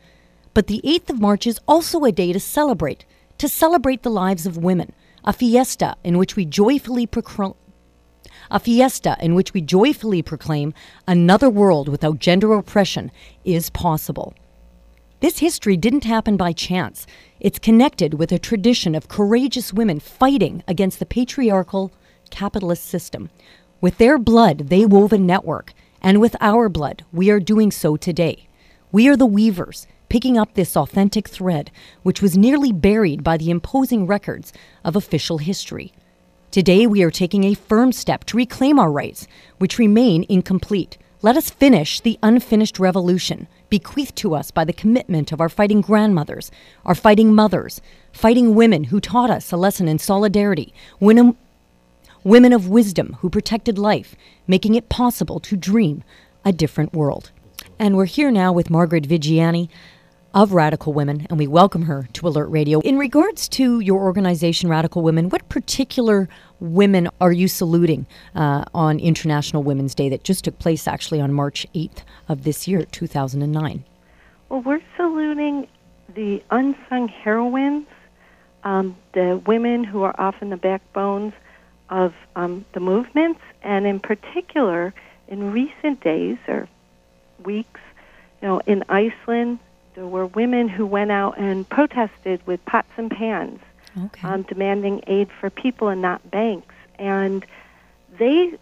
But 0.55 0.69
the 0.69 0.81
8th 0.85 1.11
of 1.11 1.21
March 1.21 1.47
is 1.47 1.61
also 1.67 2.05
a 2.05 2.13
day 2.13 2.33
to 2.33 2.41
celebrate 2.41 3.05
to 3.39 3.49
celebrate 3.49 4.03
the 4.03 4.11
lives 4.11 4.45
of 4.45 4.59
women, 4.59 4.93
a 5.25 5.33
fiesta 5.33 5.97
in 6.05 6.19
which 6.19 6.37
we 6.37 6.45
joyfully 6.45 7.07
proclaim 7.07 7.55
a 8.51 8.59
fiesta 8.59 9.17
in 9.21 9.35
which 9.35 9.55
we 9.55 9.61
joyfully 9.61 10.23
proclaim 10.23 10.75
another 11.07 11.49
world 11.49 11.89
without 11.89 12.19
gender 12.19 12.53
oppression 12.53 13.11
is 13.45 13.71
possible. 13.71 14.35
This 15.21 15.39
history 15.39 15.77
didn't 15.77 16.05
happen 16.05 16.37
by 16.37 16.53
chance. 16.53 17.07
It's 17.41 17.59
connected 17.59 18.15
with 18.15 18.33
a 18.33 18.39
tradition 18.39 18.95
of 18.95 19.09
courageous 19.09 19.73
women 19.73 20.01
fighting 20.01 20.65
against 20.67 20.99
the 20.99 21.07
patriarchal 21.07 21.93
capitalist 22.31 22.85
system. 22.85 23.31
With 23.81 23.99
their 23.99 24.19
blood, 24.19 24.69
they 24.69 24.87
wove 24.87 25.13
a 25.13 25.19
network, 25.19 25.73
and 26.01 26.21
with 26.21 26.37
our 26.41 26.69
blood, 26.69 27.05
we 27.13 27.31
are 27.31 27.41
doing 27.41 27.71
so 27.71 27.97
today. 27.97 28.49
We 28.93 29.09
are 29.09 29.17
the 29.17 29.27
weavers, 29.27 29.87
picking 30.09 30.39
up 30.39 30.55
this 30.55 30.77
authentic 30.77 31.29
thread, 31.29 31.71
which 32.03 32.23
was 32.23 32.37
nearly 32.37 32.73
buried 32.73 33.23
by 33.23 33.37
the 33.37 33.51
imposing 33.51 34.07
records 34.07 34.53
of 34.85 34.97
official 34.97 35.39
history. 35.39 35.93
Today, 36.51 36.85
we 36.85 37.05
are 37.05 37.13
taking 37.13 37.45
a 37.45 37.55
firm 37.55 37.93
step 37.93 38.25
to 38.25 38.37
reclaim 38.37 38.81
our 38.81 38.91
rights, 38.91 39.29
which 39.59 39.79
remain 39.79 40.27
incomplete. 40.29 40.99
Let 41.23 41.37
us 41.37 41.49
finish 41.49 42.01
the 42.01 42.19
unfinished 42.25 42.81
revolution, 42.81 43.47
bequeathed 43.69 44.17
to 44.17 44.35
us 44.35 44.51
by 44.51 44.65
the 44.65 44.73
commitment 44.73 45.31
of 45.31 45.41
our 45.41 45.49
fighting 45.49 45.81
grandmothers, 45.81 46.51
our 46.85 46.97
fighting 46.97 47.33
mothers, 47.33 47.81
fighting 48.11 48.57
women 48.57 48.85
who 48.85 48.99
taught 48.99 49.31
us 49.31 49.53
a 49.53 49.57
lesson 49.57 49.87
in 49.87 50.01
solidarity, 50.01 50.75
women, 50.99 51.37
women 52.25 52.53
of 52.53 52.69
wisdom 52.69 53.17
who 53.21 53.31
protected 53.31 53.79
life, 53.79 54.17
making 54.49 54.75
it 54.75 54.89
possible 54.89 55.39
to 55.39 55.57
dream 55.57 56.03
a 56.45 56.53
different 56.53 56.93
world. 56.93 57.31
And 57.79 57.97
we're 57.97 58.07
here 58.07 58.33
now 58.33 58.53
with 58.53 58.71
Margaret 58.71 59.05
Viggiani, 59.05 59.69
of 60.33 60.53
Radical 60.53 60.93
Women, 60.93 61.27
and 61.29 61.39
we 61.39 61.47
welcome 61.47 61.83
her 61.83 62.09
to 62.13 62.29
Alert 62.29 62.49
Radio. 62.49 62.81
In 62.81 62.99
regards 62.99 63.49
to 63.51 63.81
your 63.81 64.01
organization, 64.01 64.69
Radical 64.69 65.03
Women, 65.03 65.29
what 65.29 65.49
particular 65.49 66.29
women 66.61 67.09
are 67.21 67.33
you 67.33 67.49
saluting 67.49 68.07
uh, 68.35 68.65
on 68.73 69.01
International 69.01 69.63
Women's 69.63 69.95
Day 69.95 70.09
that 70.09 70.23
just 70.23 70.45
took 70.45 70.59
place 70.59 70.87
actually 70.87 71.21
on 71.21 71.33
March 71.33 71.67
8th 71.75 72.05
of 72.29 72.45
this 72.45 72.69
year, 72.69 72.85
2009? 72.85 73.85
Well, 74.49 74.63
we're 74.63 74.83
saluting 74.97 75.67
the 76.15 76.43
unsung 76.51 77.09
heroines, 77.09 77.87
um, 78.63 78.97
the 79.15 79.43
women 79.47 79.83
who 79.83 80.03
are 80.03 80.15
often 80.19 80.51
the 80.51 80.57
backbones 80.57 81.33
of 81.89 82.15
um, 82.37 82.65
the 82.73 82.81
movements, 82.81 83.41
and 83.63 83.85
in 83.85 83.99
particular, 83.99 84.95
in 85.27 85.53
recent 85.53 86.01
days 86.03 86.39
or 86.47 86.69
weeks, 87.45 87.81
you 88.41 88.49
know, 88.49 88.61
in 88.67 88.85
Iceland, 88.89 89.59
there 90.01 90.09
were 90.09 90.29
women 90.29 90.67
who 90.67 90.87
went 90.87 91.11
out 91.11 91.37
and 91.37 91.69
protested 91.69 92.41
with 92.47 92.65
pots 92.65 92.89
and 92.97 93.11
pans, 93.11 93.61
okay. 94.07 94.27
um, 94.27 94.41
demanding 94.41 95.03
aid 95.07 95.29
for 95.39 95.51
people 95.51 95.89
and 95.89 96.01
not 96.01 96.31
banks. 96.31 96.75
And 96.99 97.45
they 98.19 98.55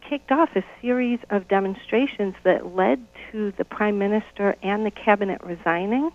kicked 0.00 0.32
off 0.32 0.56
a 0.56 0.64
series 0.82 1.20
of 1.30 1.46
demonstrations 1.46 2.34
that 2.42 2.74
led 2.74 3.06
to 3.30 3.52
the 3.52 3.64
prime 3.64 4.00
minister 4.00 4.56
and 4.64 4.84
the 4.84 4.90
cabinet 4.90 5.40
resigning. 5.44 6.10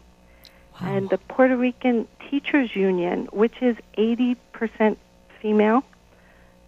Wow. 0.81 0.93
And 0.93 1.09
the 1.09 1.19
Puerto 1.19 1.55
Rican 1.55 2.05
Teachers 2.29 2.75
Union, 2.75 3.29
which 3.31 3.61
is 3.61 3.77
80% 3.97 4.97
female, 5.41 5.85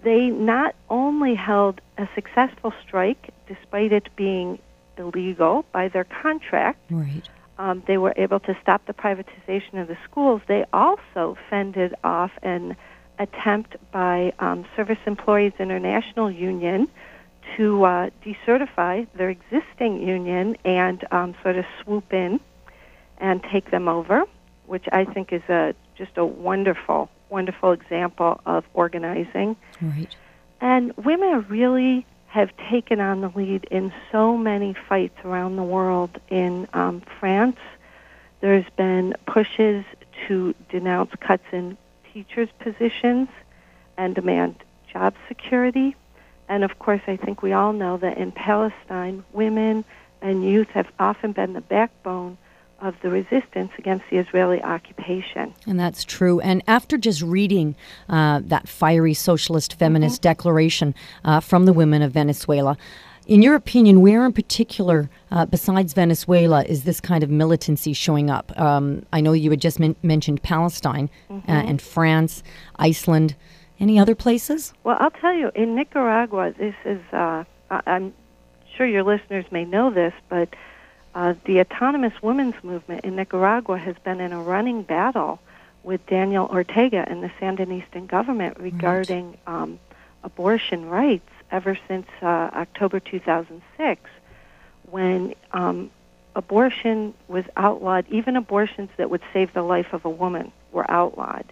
they 0.03 0.29
not 0.29 0.75
only 0.89 1.35
held 1.35 1.81
a 1.97 2.07
successful 2.15 2.73
strike 2.87 3.33
despite 3.49 3.91
it 3.91 4.07
being 4.15 4.59
illegal 4.97 5.65
by 5.73 5.89
their 5.89 6.05
contract, 6.05 6.79
right 6.89 7.27
um, 7.57 7.83
they 7.87 7.97
were 7.97 8.13
able 8.17 8.39
to 8.41 8.57
stop 8.61 8.85
the 8.85 8.93
privatization 8.93 9.81
of 9.81 9.87
the 9.87 9.97
schools, 10.09 10.41
they 10.47 10.65
also 10.73 11.37
fended 11.49 11.95
off 12.03 12.31
an 12.43 12.75
attempt 13.19 13.75
by 13.91 14.33
um, 14.39 14.65
Service 14.75 14.99
Employees 15.05 15.53
International 15.59 16.29
Union 16.29 16.87
to 17.55 17.83
uh, 17.85 18.09
decertify 18.25 19.07
their 19.15 19.29
existing 19.29 20.05
union 20.05 20.57
and 20.65 21.05
um, 21.11 21.33
sort 21.41 21.57
of 21.57 21.65
swoop 21.81 22.13
in 22.13 22.39
and 23.19 23.41
take 23.51 23.71
them 23.71 23.87
over, 23.87 24.25
which 24.65 24.85
I 24.91 25.05
think 25.05 25.33
is 25.33 25.41
a 25.49 25.73
just 25.97 26.17
a 26.17 26.25
wonderful, 26.25 27.09
wonderful 27.29 27.71
example 27.71 28.39
of 28.45 28.63
organizing. 28.73 29.55
Right. 29.81 30.15
And 30.61 30.95
women 30.97 31.29
are 31.29 31.39
really 31.41 32.05
have 32.37 32.55
taken 32.69 32.99
on 32.99 33.21
the 33.21 33.29
lead 33.29 33.63
in 33.71 33.91
so 34.11 34.37
many 34.37 34.71
fights 34.87 35.17
around 35.25 35.55
the 35.55 35.63
world. 35.63 36.19
In 36.29 36.67
um, 36.71 37.01
France, 37.19 37.57
there's 38.41 38.69
been 38.75 39.15
pushes 39.25 39.83
to 40.27 40.53
denounce 40.69 41.09
cuts 41.19 41.45
in 41.51 41.79
teachers' 42.13 42.49
positions 42.59 43.27
and 43.97 44.13
demand 44.13 44.63
job 44.93 45.15
security. 45.27 45.95
And 46.47 46.63
of 46.63 46.77
course, 46.77 47.01
I 47.07 47.15
think 47.15 47.41
we 47.41 47.53
all 47.53 47.73
know 47.73 47.97
that 47.97 48.19
in 48.19 48.31
Palestine, 48.31 49.23
women 49.33 49.83
and 50.21 50.45
youth 50.45 50.69
have 50.69 50.91
often 50.99 51.31
been 51.31 51.53
the 51.53 51.61
backbone 51.61 52.37
of 52.79 52.95
the 53.01 53.09
resistance 53.09 53.71
against 53.77 54.05
the 54.09 54.17
Israeli 54.17 54.61
occupation. 54.61 55.53
And 55.65 55.79
that's 55.79 56.03
true. 56.03 56.39
And 56.39 56.63
after 56.67 56.97
just 56.97 57.21
reading 57.21 57.75
uh, 58.09 58.41
that 58.43 58.69
fiery 58.69 59.13
socialist 59.13 59.73
feminist 59.79 60.21
mm-hmm. 60.21 60.29
declaration 60.29 60.95
uh, 61.23 61.39
from 61.39 61.65
the 61.65 61.73
women 61.73 62.01
of 62.01 62.11
Venezuela, 62.11 62.77
in 63.25 63.41
your 63.41 63.55
opinion, 63.55 64.01
where 64.01 64.25
in 64.25 64.31
particular, 64.31 65.09
uh, 65.31 65.45
besides 65.45 65.93
Venezuela, 65.93 66.63
is 66.63 66.83
this 66.83 67.01
kind 67.01 67.23
of 67.23 67.29
militancy 67.29 67.93
showing 67.93 68.29
up? 68.29 68.57
Um, 68.59 69.05
I 69.11 69.19
know 69.19 69.33
you 69.33 69.49
had 69.49 69.59
just 69.59 69.79
men- 69.79 69.97
mentioned 70.01 70.43
Palestine 70.43 71.09
uh, 71.29 71.33
mm-hmm. 71.33 71.51
and 71.51 71.81
France, 71.81 72.41
Iceland. 72.77 73.35
Any 73.79 73.99
other 73.99 74.15
places? 74.15 74.73
Well, 74.83 74.97
I'll 74.99 75.11
tell 75.11 75.35
you, 75.35 75.51
in 75.53 75.75
Nicaragua, 75.75 76.51
this 76.57 76.73
is, 76.83 76.99
uh, 77.13 77.43
I'm 77.69 78.11
sure 78.75 78.87
your 78.87 79.03
listeners 79.03 79.45
may 79.51 79.65
know 79.65 79.93
this, 79.93 80.13
but 80.29 80.49
uh, 81.17 81.33
the 81.45 81.59
autonomous 81.59 82.13
women's 82.21 82.53
movement 82.63 83.03
in 83.03 83.15
Nicaragua 83.15 83.79
has 83.79 83.95
been 84.03 84.21
in 84.21 84.31
a 84.31 84.39
running 84.39 84.83
battle 84.83 85.39
with 85.81 86.05
Daniel 86.05 86.45
Ortega 86.45 87.03
and 87.09 87.23
the 87.23 87.31
Sandinistan 87.41 88.05
government 88.05 88.59
regarding 88.59 89.31
right. 89.31 89.39
um, 89.47 89.79
abortion 90.23 90.87
rights 90.87 91.27
ever 91.49 91.75
since 91.87 92.05
uh, 92.21 92.25
October 92.53 92.99
2006, 92.99 94.01
when 94.91 95.33
um, 95.53 95.89
abortion 96.35 97.15
was 97.27 97.45
outlawed. 97.55 98.05
Even 98.09 98.35
abortions 98.35 98.91
that 98.97 99.09
would 99.09 99.23
save 99.33 99.51
the 99.55 99.63
life 99.63 99.93
of 99.93 100.05
a 100.05 100.09
woman 100.11 100.51
were 100.71 100.85
outlawed. 100.89 101.51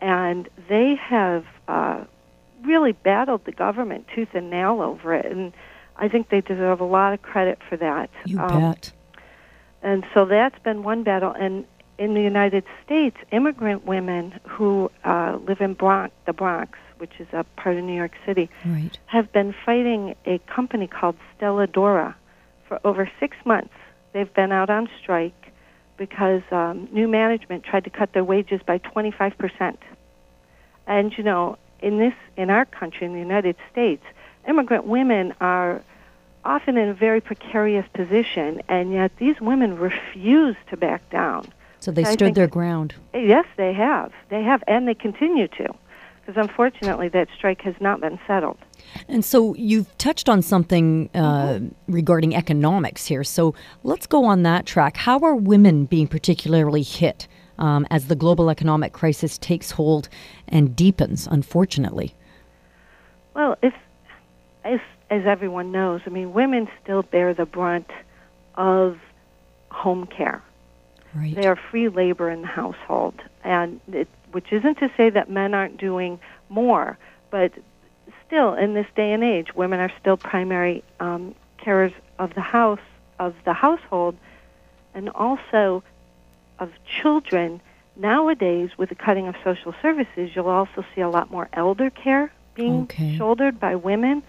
And 0.00 0.48
they 0.70 0.94
have 0.94 1.44
uh, 1.68 2.04
really 2.62 2.92
battled 2.92 3.44
the 3.44 3.52
government 3.52 4.06
tooth 4.14 4.34
and 4.34 4.48
nail 4.48 4.80
over 4.80 5.12
it. 5.12 5.26
And 5.26 5.52
I 5.96 6.08
think 6.08 6.30
they 6.30 6.40
deserve 6.40 6.80
a 6.80 6.84
lot 6.84 7.12
of 7.12 7.22
credit 7.22 7.58
for 7.68 7.76
that. 7.76 8.08
You 8.24 8.40
um, 8.40 8.60
bet. 8.60 8.92
And 9.84 10.04
so 10.14 10.24
that's 10.24 10.58
been 10.60 10.82
one 10.82 11.04
battle. 11.04 11.32
And 11.38 11.66
in 11.98 12.14
the 12.14 12.22
United 12.22 12.64
States, 12.84 13.16
immigrant 13.30 13.84
women 13.84 14.40
who 14.48 14.90
uh, 15.04 15.38
live 15.46 15.60
in 15.60 15.74
Bronx, 15.74 16.12
the 16.26 16.32
Bronx, 16.32 16.78
which 16.96 17.12
is 17.20 17.28
a 17.32 17.44
part 17.56 17.76
of 17.76 17.84
New 17.84 17.94
York 17.94 18.12
City, 18.26 18.48
right. 18.64 18.98
have 19.06 19.30
been 19.30 19.54
fighting 19.64 20.16
a 20.24 20.38
company 20.52 20.86
called 20.86 21.16
Stella 21.36 21.66
D'oro 21.66 22.14
for 22.66 22.80
over 22.82 23.08
six 23.20 23.36
months. 23.44 23.74
They've 24.12 24.32
been 24.32 24.52
out 24.52 24.70
on 24.70 24.88
strike 25.00 25.52
because 25.98 26.42
um, 26.50 26.88
new 26.90 27.06
management 27.06 27.64
tried 27.64 27.84
to 27.84 27.90
cut 27.90 28.12
their 28.14 28.24
wages 28.24 28.60
by 28.66 28.78
25 28.78 29.36
percent. 29.36 29.78
And 30.86 31.16
you 31.16 31.22
know, 31.22 31.58
in 31.80 31.98
this, 31.98 32.14
in 32.36 32.50
our 32.50 32.64
country, 32.64 33.06
in 33.06 33.12
the 33.12 33.18
United 33.18 33.56
States, 33.70 34.02
immigrant 34.48 34.86
women 34.86 35.34
are 35.40 35.82
often 36.44 36.76
in 36.76 36.88
a 36.88 36.94
very 36.94 37.20
precarious 37.20 37.86
position, 37.94 38.62
and 38.68 38.92
yet 38.92 39.12
these 39.18 39.40
women 39.40 39.78
refuse 39.78 40.56
to 40.70 40.76
back 40.76 41.08
down. 41.10 41.48
So 41.80 41.90
they 41.90 42.04
stood 42.04 42.34
their 42.34 42.46
ground. 42.46 42.94
Yes, 43.12 43.46
they 43.56 43.72
have. 43.72 44.12
They 44.30 44.42
have, 44.42 44.64
and 44.66 44.88
they 44.88 44.94
continue 44.94 45.48
to, 45.48 45.74
because 46.20 46.40
unfortunately 46.40 47.08
that 47.08 47.28
strike 47.36 47.60
has 47.62 47.74
not 47.80 48.00
been 48.00 48.18
settled. 48.26 48.58
And 49.08 49.24
so 49.24 49.54
you've 49.54 49.96
touched 49.98 50.28
on 50.28 50.40
something 50.40 51.10
uh, 51.14 51.60
regarding 51.88 52.34
economics 52.34 53.06
here. 53.06 53.24
So 53.24 53.54
let's 53.82 54.06
go 54.06 54.24
on 54.24 54.44
that 54.44 54.64
track. 54.64 54.96
How 54.96 55.18
are 55.20 55.34
women 55.34 55.84
being 55.84 56.06
particularly 56.06 56.82
hit 56.82 57.28
um, 57.58 57.86
as 57.90 58.06
the 58.06 58.16
global 58.16 58.50
economic 58.50 58.92
crisis 58.92 59.36
takes 59.36 59.72
hold 59.72 60.08
and 60.48 60.74
deepens, 60.74 61.26
unfortunately? 61.26 62.14
Well, 63.34 63.56
if, 63.62 63.74
as 64.64 64.80
as 65.10 65.26
everyone 65.26 65.72
knows, 65.72 66.00
I 66.06 66.10
mean, 66.10 66.32
women 66.32 66.68
still 66.82 67.02
bear 67.02 67.34
the 67.34 67.46
brunt 67.46 67.90
of 68.54 68.98
home 69.70 70.06
care. 70.06 70.42
Right. 71.14 71.34
They 71.34 71.46
are 71.46 71.56
free 71.56 71.88
labor 71.88 72.30
in 72.30 72.40
the 72.42 72.48
household, 72.48 73.14
and 73.44 73.80
it, 73.92 74.08
which 74.32 74.52
isn't 74.52 74.78
to 74.78 74.90
say 74.96 75.10
that 75.10 75.30
men 75.30 75.54
aren't 75.54 75.76
doing 75.78 76.18
more, 76.48 76.98
but 77.30 77.52
still, 78.26 78.54
in 78.54 78.74
this 78.74 78.86
day 78.96 79.12
and 79.12 79.22
age, 79.22 79.54
women 79.54 79.78
are 79.78 79.92
still 80.00 80.16
primary 80.16 80.82
um, 81.00 81.34
carers 81.58 81.92
of 82.18 82.34
the 82.34 82.40
house, 82.40 82.80
of 83.18 83.34
the 83.44 83.52
household, 83.52 84.16
and 84.94 85.08
also 85.10 85.82
of 86.58 86.72
children. 87.00 87.60
Nowadays, 87.96 88.70
with 88.76 88.88
the 88.88 88.94
cutting 88.96 89.28
of 89.28 89.36
social 89.44 89.72
services, 89.80 90.30
you'll 90.34 90.48
also 90.48 90.84
see 90.94 91.00
a 91.00 91.08
lot 91.08 91.30
more 91.30 91.48
elder 91.52 91.90
care 91.90 92.32
being 92.54 92.82
Okay. 92.82 93.16
shouldered 93.16 93.60
by 93.60 93.76
women. 93.76 94.22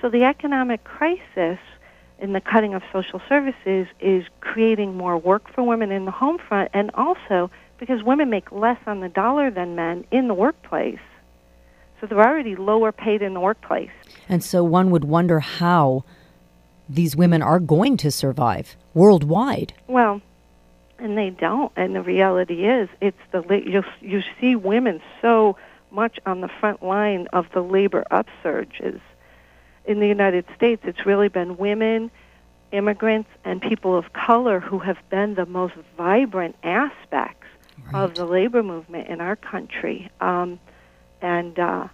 So 0.00 0.10
the 0.10 0.24
economic 0.24 0.84
crisis 0.84 1.58
in 2.18 2.32
the 2.32 2.40
cutting 2.40 2.74
of 2.74 2.82
social 2.92 3.20
services 3.28 3.86
is 4.00 4.24
creating 4.40 4.96
more 4.96 5.18
work 5.18 5.52
for 5.54 5.62
women 5.62 5.90
in 5.90 6.04
the 6.04 6.10
home 6.10 6.38
front 6.38 6.70
and 6.72 6.90
also 6.94 7.50
because 7.78 8.02
women 8.02 8.30
make 8.30 8.50
less 8.52 8.78
on 8.86 9.00
the 9.00 9.08
dollar 9.08 9.50
than 9.50 9.74
men 9.74 10.04
in 10.10 10.28
the 10.28 10.34
workplace. 10.34 10.98
So 12.00 12.06
they're 12.06 12.26
already 12.26 12.56
lower 12.56 12.92
paid 12.92 13.22
in 13.22 13.34
the 13.34 13.40
workplace. 13.40 13.90
And 14.28 14.42
so 14.42 14.64
one 14.64 14.90
would 14.90 15.04
wonder 15.04 15.40
how 15.40 16.04
these 16.88 17.16
women 17.16 17.42
are 17.42 17.58
going 17.58 17.96
to 17.98 18.10
survive 18.10 18.76
worldwide. 18.94 19.72
Well, 19.86 20.20
and 20.98 21.16
they 21.16 21.30
don't. 21.30 21.72
And 21.76 21.94
the 21.94 22.02
reality 22.02 22.66
is, 22.66 22.88
it's 23.00 23.18
the 23.32 23.42
you 23.48 23.82
you 24.00 24.22
see 24.40 24.56
women 24.56 25.00
so 25.20 25.56
much 25.90 26.18
on 26.26 26.40
the 26.40 26.48
front 26.60 26.82
line 26.82 27.26
of 27.32 27.46
the 27.52 27.60
labor 27.60 28.04
upsurges 28.10 29.00
in 29.86 30.00
the 30.00 30.08
United 30.08 30.44
States. 30.54 30.82
It's 30.84 31.06
really 31.06 31.28
been 31.28 31.56
women, 31.56 32.10
immigrants, 32.72 33.30
and 33.44 33.62
people 33.62 33.96
of 33.96 34.12
color 34.12 34.60
who 34.60 34.78
have 34.80 34.98
been 35.10 35.34
the 35.34 35.46
most 35.46 35.74
vibrant 35.96 36.56
aspects 36.62 37.46
of 37.94 38.14
the 38.14 38.24
labor 38.24 38.62
movement 38.62 39.08
in 39.08 39.20
our 39.20 39.36
country. 39.36 40.10
Um, 40.20 40.58
and 41.22 41.58
uh, 41.58 41.88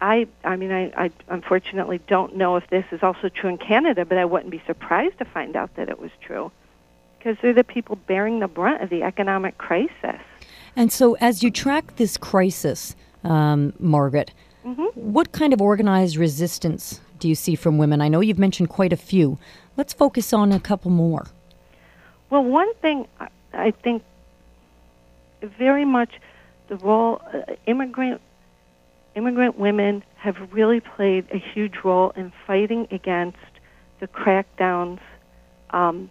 I, 0.00 0.26
I 0.44 0.56
mean, 0.56 0.72
I, 0.72 0.92
I 0.96 1.10
unfortunately 1.28 2.00
don't 2.06 2.36
know 2.36 2.56
if 2.56 2.68
this 2.70 2.84
is 2.90 3.02
also 3.02 3.28
true 3.28 3.50
in 3.50 3.58
Canada, 3.58 4.04
but 4.04 4.18
I 4.18 4.24
wouldn't 4.24 4.50
be 4.50 4.62
surprised 4.66 5.18
to 5.18 5.24
find 5.24 5.56
out 5.56 5.74
that 5.76 5.88
it 5.88 5.98
was 5.98 6.10
true 6.20 6.50
because 7.18 7.36
they're 7.42 7.52
the 7.52 7.64
people 7.64 7.96
bearing 7.96 8.40
the 8.40 8.48
brunt 8.48 8.82
of 8.82 8.88
the 8.88 9.02
economic 9.02 9.58
crisis. 9.58 10.20
And 10.74 10.90
so, 10.90 11.16
as 11.20 11.42
you 11.42 11.50
track 11.50 11.96
this 11.96 12.16
crisis, 12.16 12.96
um, 13.24 13.74
Margaret, 13.78 14.32
what 14.94 15.32
kind 15.32 15.52
of 15.52 15.60
organized 15.60 16.16
resistance 16.16 17.00
do 17.18 17.28
you 17.28 17.34
see 17.34 17.54
from 17.54 17.78
women? 17.78 18.00
I 18.00 18.08
know 18.08 18.20
you've 18.20 18.38
mentioned 18.38 18.68
quite 18.68 18.92
a 18.92 18.96
few. 18.96 19.38
Let's 19.76 19.92
focus 19.92 20.32
on 20.32 20.52
a 20.52 20.60
couple 20.60 20.90
more. 20.90 21.26
Well, 22.28 22.44
one 22.44 22.72
thing 22.74 23.06
I- 23.18 23.28
I 23.52 23.70
think 23.72 24.02
very 25.58 25.84
much 25.84 26.10
the 26.68 26.76
role 26.76 27.20
uh, 27.32 27.54
immigrant 27.66 28.20
immigrant 29.16 29.58
women 29.58 30.04
have 30.16 30.36
really 30.52 30.78
played 30.80 31.26
a 31.32 31.38
huge 31.38 31.74
role 31.82 32.10
in 32.14 32.32
fighting 32.46 32.86
against 32.92 33.38
the 33.98 34.06
crackdowns 34.06 35.00
um, 35.70 36.08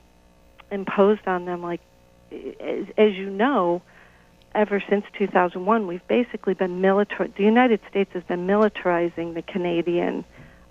imposed 0.71 1.25
on 1.27 1.45
them. 1.45 1.61
Like 1.63 1.79
as, 2.31 2.85
as 2.97 3.13
you 3.13 3.29
know, 3.29 3.81
ever 4.55 4.83
since 4.89 5.05
2001, 5.17 5.87
we've 5.87 6.07
basically 6.07 6.53
been 6.53 6.81
military. 6.81 7.31
The 7.35 7.43
United 7.43 7.79
States 7.89 8.11
has 8.13 8.23
been 8.23 8.47
militarizing 8.47 9.33
the 9.33 9.41
Canadian 9.41 10.25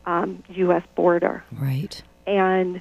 um, 0.07 0.43
U.S. 0.51 0.83
border 0.95 1.45
Right. 1.53 2.03
and 2.27 2.81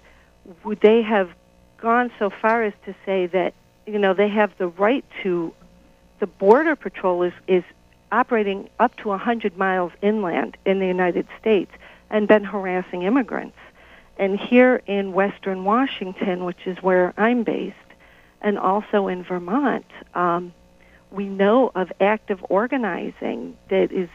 would 0.64 0.80
they 0.80 1.02
have 1.02 1.30
gone 1.78 2.10
so 2.18 2.30
far 2.30 2.64
as 2.64 2.74
to 2.86 2.96
say 3.06 3.28
that 3.28 3.54
you 3.86 4.00
know 4.00 4.14
they 4.14 4.30
have 4.30 4.52
the 4.58 4.68
right 4.68 5.04
to 5.24 5.54
the 6.20 6.28
border 6.28 6.76
patrol 6.76 7.24
is 7.24 7.34
is 7.48 7.64
operating 8.14 8.70
up 8.80 8.96
to 8.98 9.10
100 9.10 9.58
miles 9.58 9.92
inland 10.02 10.56
in 10.66 10.80
the 10.80 10.88
United 10.88 11.28
States 11.40 11.72
and 12.10 12.28
been 12.28 12.46
harassing 12.46 13.02
immigrants 13.04 13.58
and 14.18 14.40
here 14.40 14.82
in 14.88 15.12
western 15.12 15.66
Washington 15.66 16.46
which 16.46 16.66
is 16.66 16.78
where 16.82 17.14
I'm 17.18 17.44
based 17.44 17.76
and 18.42 18.58
also 18.58 19.08
in 19.08 19.24
Vermont 19.24 19.86
um, 20.16 20.54
we 21.12 21.26
know 21.26 21.72
of 21.76 21.92
active 22.00 22.44
organizing 22.50 23.58
that 23.70 23.92
is 23.92 24.10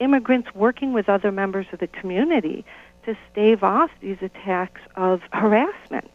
immigrants 0.00 0.54
working 0.54 0.92
with 0.92 1.08
other 1.08 1.30
members 1.30 1.66
of 1.72 1.78
the 1.78 1.86
community 1.86 2.64
to 3.04 3.16
stave 3.30 3.62
off 3.62 3.90
these 4.00 4.18
attacks 4.20 4.80
of 4.96 5.20
harassment. 5.32 6.10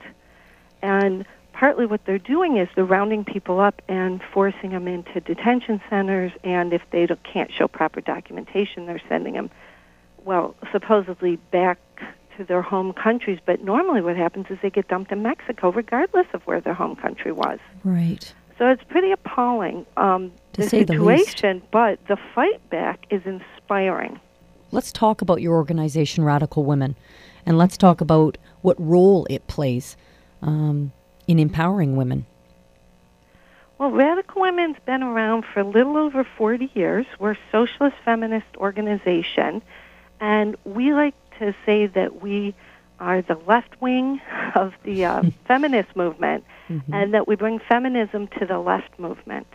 And 0.81 1.25
partly 1.53 1.85
what 1.85 2.05
they're 2.05 2.17
doing 2.17 2.57
is 2.57 2.67
they're 2.75 2.85
rounding 2.85 3.23
people 3.23 3.59
up 3.59 3.81
and 3.87 4.21
forcing 4.33 4.71
them 4.71 4.87
into 4.87 5.19
detention 5.19 5.81
centers, 5.89 6.31
and 6.43 6.73
if 6.73 6.81
they 6.91 7.07
can't 7.23 7.51
show 7.51 7.67
proper 7.67 8.01
documentation, 8.01 8.85
they're 8.85 9.01
sending 9.07 9.33
them, 9.33 9.49
well, 10.25 10.55
supposedly 10.71 11.35
back 11.51 11.79
to 12.37 12.43
their 12.43 12.61
home 12.61 12.93
countries. 12.93 13.39
But 13.45 13.63
normally 13.63 14.01
what 14.01 14.15
happens 14.15 14.47
is 14.49 14.57
they 14.61 14.69
get 14.69 14.87
dumped 14.87 15.11
in 15.11 15.21
Mexico, 15.21 15.71
regardless 15.71 16.27
of 16.33 16.41
where 16.43 16.61
their 16.61 16.73
home 16.73 16.95
country 16.95 17.31
was. 17.31 17.59
Right. 17.83 18.33
So 18.59 18.67
it's 18.67 18.83
pretty 18.83 19.11
appalling, 19.11 19.85
um, 19.95 20.33
To 20.53 20.61
the 20.61 20.69
say 20.69 20.83
the 20.83 20.99
least. 20.99 21.29
situation, 21.31 21.61
but 21.71 21.97
the 22.07 22.17
fight 22.35 22.69
back 22.69 23.05
is 23.09 23.21
inspiring. 23.25 24.19
Let's 24.71 24.91
talk 24.91 25.21
about 25.21 25.41
your 25.41 25.55
organization, 25.55 26.25
Radical 26.25 26.65
Women, 26.65 26.97
and 27.45 27.57
let's 27.57 27.77
talk 27.77 28.01
about 28.01 28.37
what 28.61 28.75
role 28.77 29.25
it 29.29 29.47
plays 29.47 29.95
um, 30.41 30.91
in 31.25 31.39
empowering 31.39 31.95
women. 31.95 32.25
Well, 33.77 33.91
Radical 33.91 34.41
Women's 34.41 34.75
been 34.85 35.03
around 35.03 35.45
for 35.45 35.61
a 35.61 35.63
little 35.63 35.95
over 35.95 36.25
40 36.25 36.69
years. 36.75 37.05
We're 37.17 37.31
a 37.31 37.37
socialist 37.53 37.95
feminist 38.03 38.57
organization, 38.57 39.61
and 40.19 40.57
we 40.65 40.93
like 40.93 41.15
to 41.39 41.55
say 41.65 41.87
that 41.87 42.21
we 42.21 42.53
are 42.99 43.21
the 43.21 43.35
left 43.47 43.79
wing 43.81 44.21
of 44.55 44.73
the 44.83 45.05
uh, 45.05 45.23
feminist 45.47 45.95
movement 45.95 46.43
and 46.93 47.13
that 47.15 47.27
we 47.27 47.35
bring 47.35 47.59
feminism 47.59 48.27
to 48.39 48.45
the 48.45 48.59
left 48.59 48.99
movement. 48.99 49.47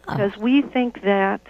Because 0.00 0.36
we 0.36 0.62
think 0.62 1.02
that 1.02 1.40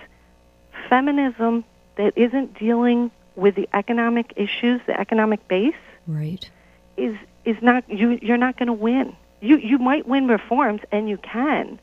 feminism 0.88 1.64
that 1.96 2.12
isn't 2.16 2.59
dealing 2.59 3.11
with 3.35 3.54
the 3.54 3.68
economic 3.72 4.32
issues, 4.37 4.80
the 4.87 4.98
economic 4.98 5.46
base, 5.48 5.74
Right. 6.06 6.48
is 6.96 7.16
is 7.44 7.56
not 7.62 7.88
you 7.88 8.18
you're 8.22 8.37
not 8.37 8.56
going 8.59 8.66
to 8.68 8.72
win. 8.72 9.16
You 9.40 9.56
you 9.56 9.78
might 9.78 10.06
win 10.06 10.28
reforms 10.28 10.80
and 10.92 11.09
you 11.09 11.16
can, 11.18 11.78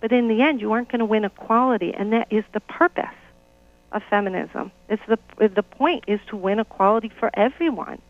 but 0.00 0.12
in 0.12 0.28
the 0.28 0.42
end 0.42 0.60
you 0.60 0.72
aren't 0.72 0.88
going 0.88 0.98
to 1.00 1.04
win 1.04 1.24
equality 1.24 1.94
and 1.94 2.12
that 2.12 2.26
is 2.30 2.44
the 2.52 2.60
purpose 2.60 3.04
of 3.92 4.02
feminism. 4.10 4.70
It's 4.88 5.02
the 5.06 5.18
the 5.48 5.62
point 5.62 6.04
is 6.06 6.20
to 6.28 6.36
win 6.36 6.58
equality 6.58 7.10
for 7.20 7.30
everyone. 7.34 8.00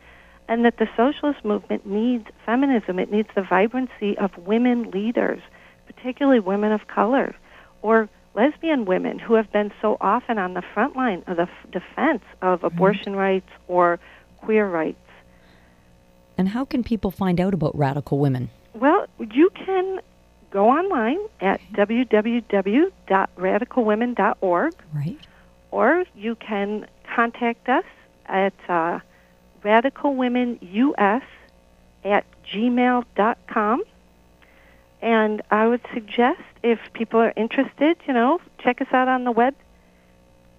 And 0.49 0.65
that 0.65 0.79
the 0.79 0.89
socialist 0.97 1.45
movement 1.45 1.87
needs 1.87 2.25
feminism. 2.47 2.99
It 2.99 3.13
needs 3.13 3.29
the 3.35 3.43
vibrancy 3.43 4.17
of 4.17 4.31
women 4.39 4.91
leaders, 4.91 5.43
particularly 5.87 6.41
women 6.41 6.73
of 6.73 6.87
color 6.89 7.35
or 7.83 8.09
lesbian 8.35 8.87
women 8.87 9.19
who 9.19 9.35
have 9.35 9.53
been 9.53 9.71
so 9.83 9.99
often 10.01 10.39
on 10.39 10.55
the 10.55 10.63
front 10.75 10.97
line 10.97 11.23
of 11.27 11.37
the 11.37 11.43
f- 11.43 11.71
defense 11.71 12.23
of 12.41 12.65
abortion 12.65 13.15
rights 13.15 13.49
or 13.67 13.99
queer 14.39 14.67
rights. 14.69 14.97
And 16.39 16.49
how 16.49 16.65
can 16.65 16.83
people 16.85 17.11
find 17.11 17.41
out 17.41 17.53
about 17.53 17.77
Radical 17.77 18.19
Women? 18.19 18.49
Well, 18.75 19.07
you 19.19 19.51
can 19.51 20.01
go 20.51 20.69
online 20.69 21.19
at 21.41 21.61
www.radicalwomen.org, 21.75 24.73
Right. 24.95 25.19
or 25.71 26.05
you 26.15 26.35
can 26.37 26.87
contact 27.15 27.69
us 27.69 27.85
at 28.27 28.55
uh, 28.69 29.01
radicalwomenus 29.63 31.23
at 32.05 32.25
gmail.com. 32.53 33.83
And 35.01 35.43
I 35.51 35.67
would 35.67 35.81
suggest 35.95 36.41
if 36.63 36.81
people 36.93 37.21
are 37.21 37.33
interested, 37.37 37.97
you 38.07 38.13
know, 38.13 38.41
check 38.59 38.81
us 38.81 38.89
out 38.93 39.09
on 39.09 39.25
the 39.25 39.31
web. 39.31 39.55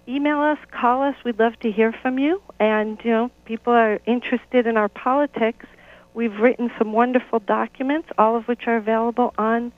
Email 0.08 0.40
us, 0.40 0.58
call 0.70 1.02
us. 1.02 1.14
We'd 1.24 1.38
love 1.38 1.58
to 1.60 1.70
hear 1.70 1.92
from 1.92 2.18
you. 2.18 2.40
And, 2.58 2.98
you 3.04 3.10
know, 3.10 3.30
people 3.44 3.72
are 3.72 4.00
interested 4.06 4.66
in 4.66 4.76
our 4.76 4.88
politics. 4.88 5.66
We've 6.14 6.36
written 6.38 6.70
some 6.78 6.92
wonderful 6.92 7.40
documents, 7.40 8.08
all 8.18 8.36
of 8.36 8.48
which 8.48 8.66
are 8.66 8.76
available 8.76 9.34
on 9.38 9.72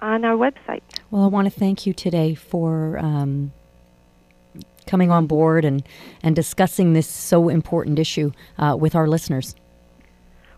on 0.00 0.24
our 0.24 0.34
website. 0.36 0.82
Well, 1.12 1.22
I 1.22 1.28
want 1.28 1.46
to 1.46 1.50
thank 1.50 1.86
you 1.86 1.92
today 1.92 2.34
for 2.34 2.98
um, 2.98 3.52
coming 4.86 5.10
on 5.10 5.26
board 5.26 5.64
and, 5.64 5.82
and 6.22 6.34
discussing 6.34 6.92
this 6.92 7.06
so 7.06 7.48
important 7.48 7.98
issue 7.98 8.32
uh, 8.58 8.76
with 8.78 8.94
our 8.94 9.06
listeners. 9.06 9.54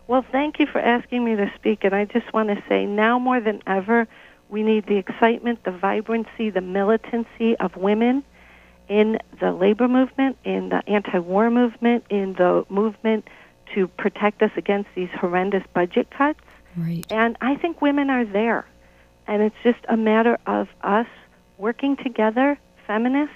Well, 0.07 0.25
thank 0.31 0.59
you 0.59 0.67
for 0.67 0.79
asking 0.79 1.25
me 1.25 1.35
to 1.35 1.51
speak. 1.55 1.83
And 1.83 1.95
I 1.95 2.05
just 2.05 2.31
want 2.33 2.49
to 2.49 2.63
say 2.69 2.85
now 2.85 3.17
more 3.17 3.39
than 3.39 3.61
ever, 3.65 4.07
we 4.49 4.61
need 4.61 4.85
the 4.85 4.97
excitement, 4.97 5.63
the 5.63 5.71
vibrancy, 5.71 6.49
the 6.51 6.61
militancy 6.61 7.57
of 7.57 7.75
women 7.75 8.23
in 8.87 9.17
the 9.39 9.51
labor 9.51 9.87
movement, 9.87 10.37
in 10.43 10.69
the 10.69 10.87
anti 10.87 11.17
war 11.19 11.49
movement, 11.49 12.05
in 12.09 12.33
the 12.33 12.65
movement 12.69 13.27
to 13.73 13.87
protect 13.87 14.43
us 14.43 14.51
against 14.55 14.89
these 14.95 15.09
horrendous 15.19 15.63
budget 15.73 16.09
cuts. 16.11 16.39
Right. 16.77 17.05
And 17.09 17.35
I 17.41 17.55
think 17.55 17.81
women 17.81 18.11
are 18.11 18.25
there. 18.25 18.67
And 19.27 19.41
it's 19.41 19.55
just 19.63 19.79
a 19.89 19.97
matter 19.97 20.37
of 20.45 20.67
us 20.81 21.07
working 21.57 21.97
together, 21.97 22.59
feminists, 22.85 23.35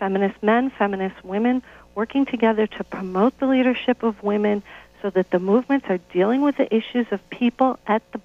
feminist 0.00 0.42
men, 0.42 0.70
feminist 0.70 1.24
women, 1.24 1.62
working 1.94 2.26
together 2.26 2.66
to 2.66 2.82
promote 2.82 3.38
the 3.38 3.46
leadership 3.46 4.02
of 4.02 4.20
women 4.22 4.62
so 5.02 5.10
that 5.10 5.30
the 5.30 5.38
movements 5.38 5.86
are 5.88 5.98
dealing 6.12 6.40
with 6.40 6.56
the 6.56 6.74
issues 6.74 7.06
of 7.10 7.20
people 7.30 7.78
at 7.86 8.02
the 8.12 8.20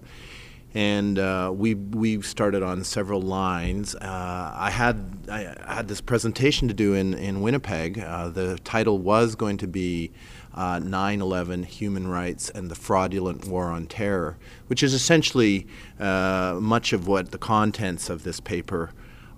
And 0.73 1.19
uh, 1.19 1.51
we, 1.53 1.75
we 1.75 2.21
started 2.21 2.63
on 2.63 2.85
several 2.85 3.21
lines. 3.21 3.93
Uh, 3.95 4.53
I, 4.55 4.69
had, 4.69 5.27
I 5.29 5.55
had 5.67 5.89
this 5.89 5.99
presentation 5.99 6.69
to 6.69 6.73
do 6.73 6.93
in, 6.93 7.13
in 7.13 7.41
Winnipeg. 7.41 7.99
Uh, 7.99 8.29
the 8.29 8.57
title 8.59 8.97
was 8.97 9.35
going 9.35 9.57
to 9.57 9.67
be 9.67 10.11
uh, 10.53 10.79
9 10.79 11.21
11 11.21 11.63
Human 11.63 12.07
Rights 12.07 12.49
and 12.49 12.71
the 12.71 12.75
Fraudulent 12.75 13.47
War 13.47 13.65
on 13.65 13.85
Terror, 13.87 14.37
which 14.67 14.81
is 14.81 14.93
essentially 14.93 15.67
uh, 15.99 16.57
much 16.61 16.93
of 16.93 17.05
what 17.05 17.31
the 17.31 17.37
contents 17.37 18.09
of 18.09 18.23
this 18.23 18.39
paper 18.39 18.91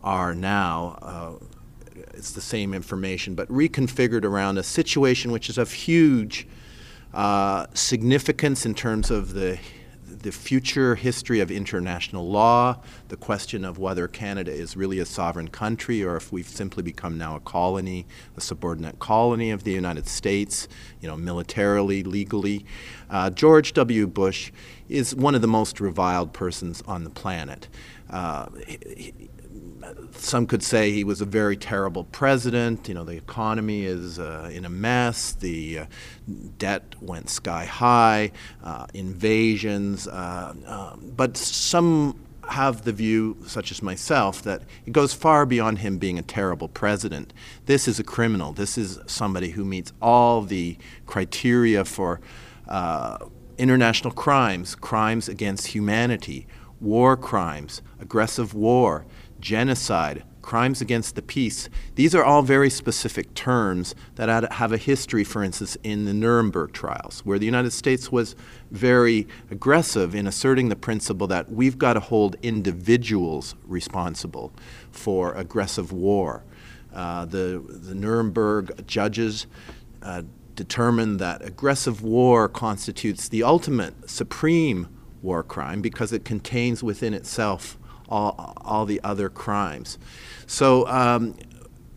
are 0.03 0.35
now. 0.35 0.97
Uh, 1.01 1.45
it's 2.13 2.31
the 2.31 2.41
same 2.41 2.73
information, 2.73 3.35
but 3.35 3.47
reconfigured 3.49 4.23
around 4.23 4.57
a 4.57 4.63
situation 4.63 5.31
which 5.31 5.49
is 5.49 5.57
of 5.57 5.71
huge 5.71 6.47
uh, 7.13 7.67
significance 7.73 8.65
in 8.65 8.73
terms 8.73 9.11
of 9.11 9.33
the 9.33 9.59
the 10.23 10.31
future 10.31 10.95
history 10.95 11.39
of 11.41 11.51
international 11.51 12.29
law, 12.29 12.79
the 13.09 13.17
question 13.17 13.65
of 13.65 13.77
whether 13.77 14.07
Canada 14.07 14.51
is 14.51 14.77
really 14.77 14.99
a 14.99 15.05
sovereign 15.05 15.49
country 15.49 16.03
or 16.03 16.15
if 16.15 16.31
we've 16.31 16.47
simply 16.47 16.81
become 16.81 17.17
now 17.17 17.35
a 17.35 17.39
colony, 17.41 18.05
a 18.37 18.41
subordinate 18.41 18.99
colony 18.99 19.51
of 19.51 19.63
the 19.63 19.71
United 19.71 20.07
States, 20.07 20.67
you 21.01 21.07
know, 21.07 21.17
militarily, 21.17 22.03
legally. 22.03 22.65
Uh, 23.09 23.29
George 23.29 23.73
W. 23.73 24.07
Bush 24.07 24.51
is 24.87 25.13
one 25.13 25.35
of 25.35 25.41
the 25.41 25.47
most 25.47 25.81
reviled 25.81 26.31
persons 26.31 26.81
on 26.87 27.03
the 27.03 27.09
planet. 27.09 27.67
Uh, 28.09 28.47
he, 28.65 29.13
some 30.11 30.47
could 30.47 30.63
say 30.63 30.91
he 30.91 31.03
was 31.03 31.21
a 31.21 31.25
very 31.25 31.57
terrible 31.57 32.05
president. 32.05 32.87
You 32.87 32.95
know, 32.95 33.03
the 33.03 33.17
economy 33.17 33.85
is 33.85 34.19
uh, 34.19 34.49
in 34.53 34.65
a 34.65 34.69
mess. 34.69 35.33
The 35.33 35.79
uh, 35.79 35.85
debt 36.57 36.95
went 37.01 37.29
sky 37.29 37.65
high. 37.65 38.31
Uh, 38.63 38.87
invasions. 38.93 40.07
Uh, 40.07 40.53
um, 40.65 41.13
but 41.15 41.37
some 41.37 42.19
have 42.49 42.83
the 42.83 42.91
view, 42.91 43.37
such 43.45 43.71
as 43.71 43.81
myself, 43.81 44.41
that 44.43 44.63
it 44.85 44.91
goes 44.91 45.13
far 45.13 45.45
beyond 45.45 45.79
him 45.79 45.97
being 45.97 46.19
a 46.19 46.21
terrible 46.21 46.67
president. 46.67 47.33
This 47.65 47.87
is 47.87 47.99
a 47.99 48.03
criminal. 48.03 48.51
This 48.51 48.77
is 48.77 48.99
somebody 49.07 49.51
who 49.51 49.63
meets 49.63 49.93
all 50.01 50.41
the 50.41 50.77
criteria 51.05 51.85
for 51.85 52.19
uh, 52.67 53.17
international 53.57 54.13
crimes, 54.13 54.75
crimes 54.75 55.29
against 55.29 55.67
humanity, 55.67 56.47
war 56.81 57.15
crimes, 57.15 57.81
aggressive 57.99 58.53
war 58.53 59.05
genocide, 59.43 60.23
crimes 60.41 60.81
against 60.81 61.15
the 61.15 61.21
peace, 61.21 61.69
these 61.95 62.15
are 62.15 62.23
all 62.23 62.41
very 62.41 62.69
specific 62.69 63.33
terms 63.33 63.93
that 64.15 64.51
have 64.53 64.71
a 64.71 64.77
history, 64.77 65.23
for 65.23 65.43
instance, 65.43 65.77
in 65.83 66.05
the 66.05 66.13
Nuremberg 66.13 66.71
trials, 66.73 67.21
where 67.25 67.37
the 67.37 67.45
United 67.45 67.71
States 67.71 68.11
was 68.11 68.35
very 68.71 69.27
aggressive 69.51 70.15
in 70.15 70.25
asserting 70.25 70.69
the 70.69 70.75
principle 70.75 71.27
that 71.27 71.51
we've 71.51 71.77
got 71.77 71.93
to 71.93 71.99
hold 71.99 72.37
individuals 72.41 73.53
responsible 73.65 74.53
for 74.91 75.33
aggressive 75.33 75.91
war. 75.91 76.43
Uh, 76.93 77.25
the, 77.25 77.61
the 77.67 77.93
Nuremberg 77.93 78.87
judges 78.87 79.45
uh, 80.03 80.23
determined 80.55 81.19
that 81.19 81.43
aggressive 81.43 82.01
war 82.01 82.47
constitutes 82.47 83.27
the 83.27 83.43
ultimate 83.43 84.09
supreme 84.09 84.87
war 85.21 85.43
crime 85.43 85.81
because 85.81 86.13
it 86.13 86.23
contains 86.23 86.83
within 86.83 87.13
itself 87.13 87.77
all, 88.13 88.53
all 88.57 88.85
the 88.85 89.01
other 89.03 89.27
crimes. 89.27 89.97
So, 90.45 90.87
um, 90.87 91.35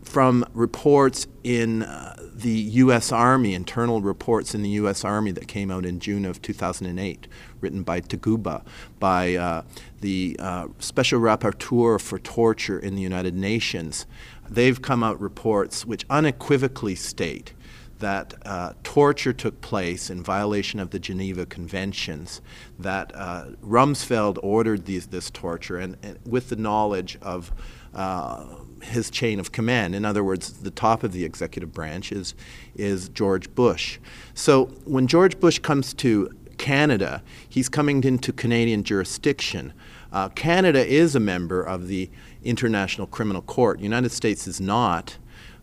from 0.03 0.47
reports 0.55 1.27
in 1.43 1.83
uh, 1.83 2.15
the 2.33 2.51
U.S. 2.51 3.13
Army, 3.13 3.55
internal 3.55 4.01
reports 4.01 4.55
in 4.55 4.63
the 4.63 4.71
U.S. 4.71 5.05
Army 5.05 5.33
that 5.33 5.49
came 5.49 5.71
out 5.71 5.85
in 5.85 6.01
June 6.01 6.25
of 6.25 6.41
2008, 6.41 7.27
written 7.61 7.83
by 7.83 8.01
Taguba, 8.01 8.65
by 8.99 9.35
uh, 9.35 9.63
the 10.01 10.37
uh, 10.39 10.69
Special 10.79 11.21
Rapporteur 11.21 12.01
for 12.01 12.19
Torture 12.19 12.79
in 12.79 12.95
the 12.95 13.03
United 13.03 13.35
Nations, 13.35 14.07
they've 14.49 14.81
come 14.81 15.03
out 15.03 15.21
reports 15.21 15.85
which 15.85 16.07
unequivocally 16.09 16.95
state 16.95 17.53
that 17.99 18.35
uh, 18.45 18.73
torture 18.83 19.33
took 19.33 19.61
place 19.61 20.11
in 20.11 20.23
violation 20.23 20.81
of 20.81 20.91
the 20.91 20.99
Geneva 20.99 21.47
Conventions, 21.47 22.41
that 22.79 23.13
uh, 23.15 23.47
Rumsfeld 23.65 24.39
ordered 24.43 24.85
these, 24.87 25.07
this 25.07 25.31
torture, 25.31 25.79
and, 25.79 25.97
and, 26.03 26.19
with 26.25 26.49
the 26.49 26.57
knowledge 26.57 27.19
of 27.23 27.53
uh, 27.95 28.45
his 28.83 29.11
chain 29.11 29.41
of 29.41 29.53
command. 29.53 29.95
In 29.95 30.05
other 30.05 30.23
words, 30.23 30.61
the 30.61 30.71
top 30.71 31.03
of 31.03 31.13
the 31.13 31.25
executive 31.25 31.73
branch 31.73 32.13
is, 32.13 32.35
is 32.75 33.09
George 33.09 33.55
Bush. 33.55 33.99
So 34.35 34.67
when 34.85 35.07
George 35.07 35.41
Bush 35.41 35.59
comes 35.59 35.95
to 35.95 36.31
Canada, 36.59 37.23
he's 37.49 37.69
coming 37.69 38.05
into 38.05 38.33
Canadian 38.33 38.85
jurisdiction. 38.85 39.73
Uh, 40.13 40.29
Canada 40.31 40.87
is 40.87 41.15
a 41.15 41.21
member 41.21 41.63
of 41.63 41.89
the 41.89 42.11
International 42.43 43.07
Criminal 43.07 43.43
Court. 43.43 43.81
United 43.81 44.13
States 44.13 44.47
is 44.47 44.61
not. 44.61 45.19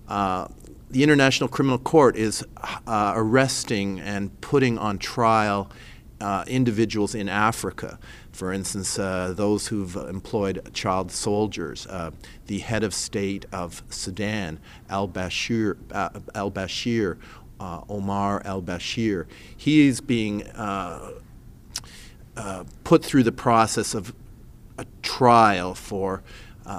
Uh, 0.08 0.48
the 0.94 1.02
International 1.02 1.50
Criminal 1.50 1.80
Court 1.80 2.16
is 2.16 2.46
uh, 2.86 3.14
arresting 3.16 4.00
and 4.00 4.40
putting 4.42 4.78
on 4.78 5.00
trial 5.00 5.72
uh, 6.22 6.44
individuals 6.48 7.16
in 7.16 7.28
Africa. 7.28 7.98
For 8.32 8.54
instance, 8.54 9.00
uh, 9.00 9.34
those 9.36 9.68
who've 9.68 9.96
employed 9.96 10.70
child 10.72 11.12
soldiers. 11.12 11.88
Uh, 11.88 12.12
the 12.46 12.60
head 12.60 12.84
of 12.84 12.94
state 12.94 13.48
of 13.52 13.82
Sudan, 13.90 14.60
al 14.88 15.08
Bashir, 15.10 15.78
uh, 15.92 16.10
al 16.36 16.52
Bashir 16.52 17.18
uh, 17.60 17.82
Omar 17.90 18.44
al 18.46 18.62
Bashir, 18.62 19.26
he 19.58 19.88
is 19.88 20.00
being 20.00 20.44
put 22.84 23.04
through 23.04 23.24
the 23.24 23.32
process 23.32 23.96
of 23.96 24.14
a 24.78 24.86
trial 25.02 25.74
for 25.74 26.22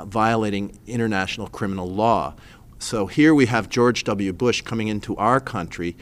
violating 0.06 0.78
international 0.86 1.48
criminal 1.48 1.90
law. 1.90 2.36
So 2.84 3.06
here 3.06 3.34
we 3.34 3.46
have 3.46 3.70
George 3.70 4.04
W. 4.04 4.30
Bush 4.34 4.60
coming 4.60 4.88
into 4.88 5.16
our 5.16 5.40
country. 5.40 5.96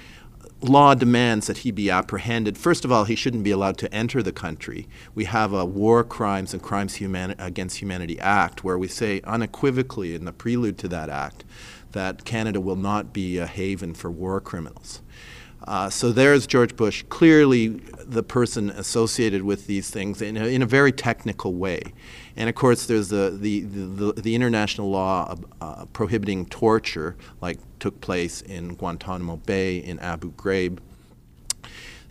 Law 0.60 0.94
demands 0.96 1.46
that 1.46 1.58
he 1.58 1.70
be 1.70 1.88
apprehended. 1.88 2.58
First 2.58 2.84
of 2.84 2.90
all, 2.90 3.04
he 3.04 3.14
shouldn't 3.14 3.44
be 3.44 3.52
allowed 3.52 3.78
to 3.78 3.94
enter 3.94 4.20
the 4.20 4.32
country. 4.32 4.88
We 5.14 5.26
have 5.26 5.52
a 5.52 5.64
War 5.64 6.02
Crimes 6.02 6.52
and 6.52 6.60
Crimes 6.60 7.00
Against 7.00 7.76
Humanity 7.76 8.18
Act 8.18 8.64
where 8.64 8.76
we 8.76 8.88
say 8.88 9.20
unequivocally 9.22 10.16
in 10.16 10.24
the 10.24 10.32
prelude 10.32 10.76
to 10.78 10.88
that 10.88 11.08
act 11.08 11.44
that 11.92 12.24
Canada 12.24 12.60
will 12.60 12.74
not 12.74 13.12
be 13.12 13.38
a 13.38 13.46
haven 13.46 13.94
for 13.94 14.10
war 14.10 14.40
criminals. 14.40 15.02
Uh, 15.68 15.88
so 15.88 16.10
there's 16.10 16.48
George 16.48 16.74
Bush, 16.74 17.04
clearly 17.08 17.68
the 18.00 18.24
person 18.24 18.70
associated 18.70 19.44
with 19.44 19.68
these 19.68 19.88
things 19.88 20.20
in 20.20 20.36
a, 20.36 20.46
in 20.46 20.62
a 20.62 20.66
very 20.66 20.90
technical 20.90 21.54
way. 21.54 21.92
And 22.36 22.48
of 22.48 22.54
course, 22.54 22.86
there's 22.86 23.08
the, 23.08 23.36
the, 23.38 23.60
the, 23.60 24.12
the 24.12 24.34
international 24.34 24.90
law 24.90 25.36
uh, 25.60 25.84
prohibiting 25.92 26.46
torture, 26.46 27.16
like 27.40 27.58
took 27.78 28.00
place 28.00 28.40
in 28.40 28.74
Guantanamo 28.74 29.36
Bay, 29.36 29.78
in 29.78 29.98
Abu 29.98 30.32
Ghraib. 30.32 30.78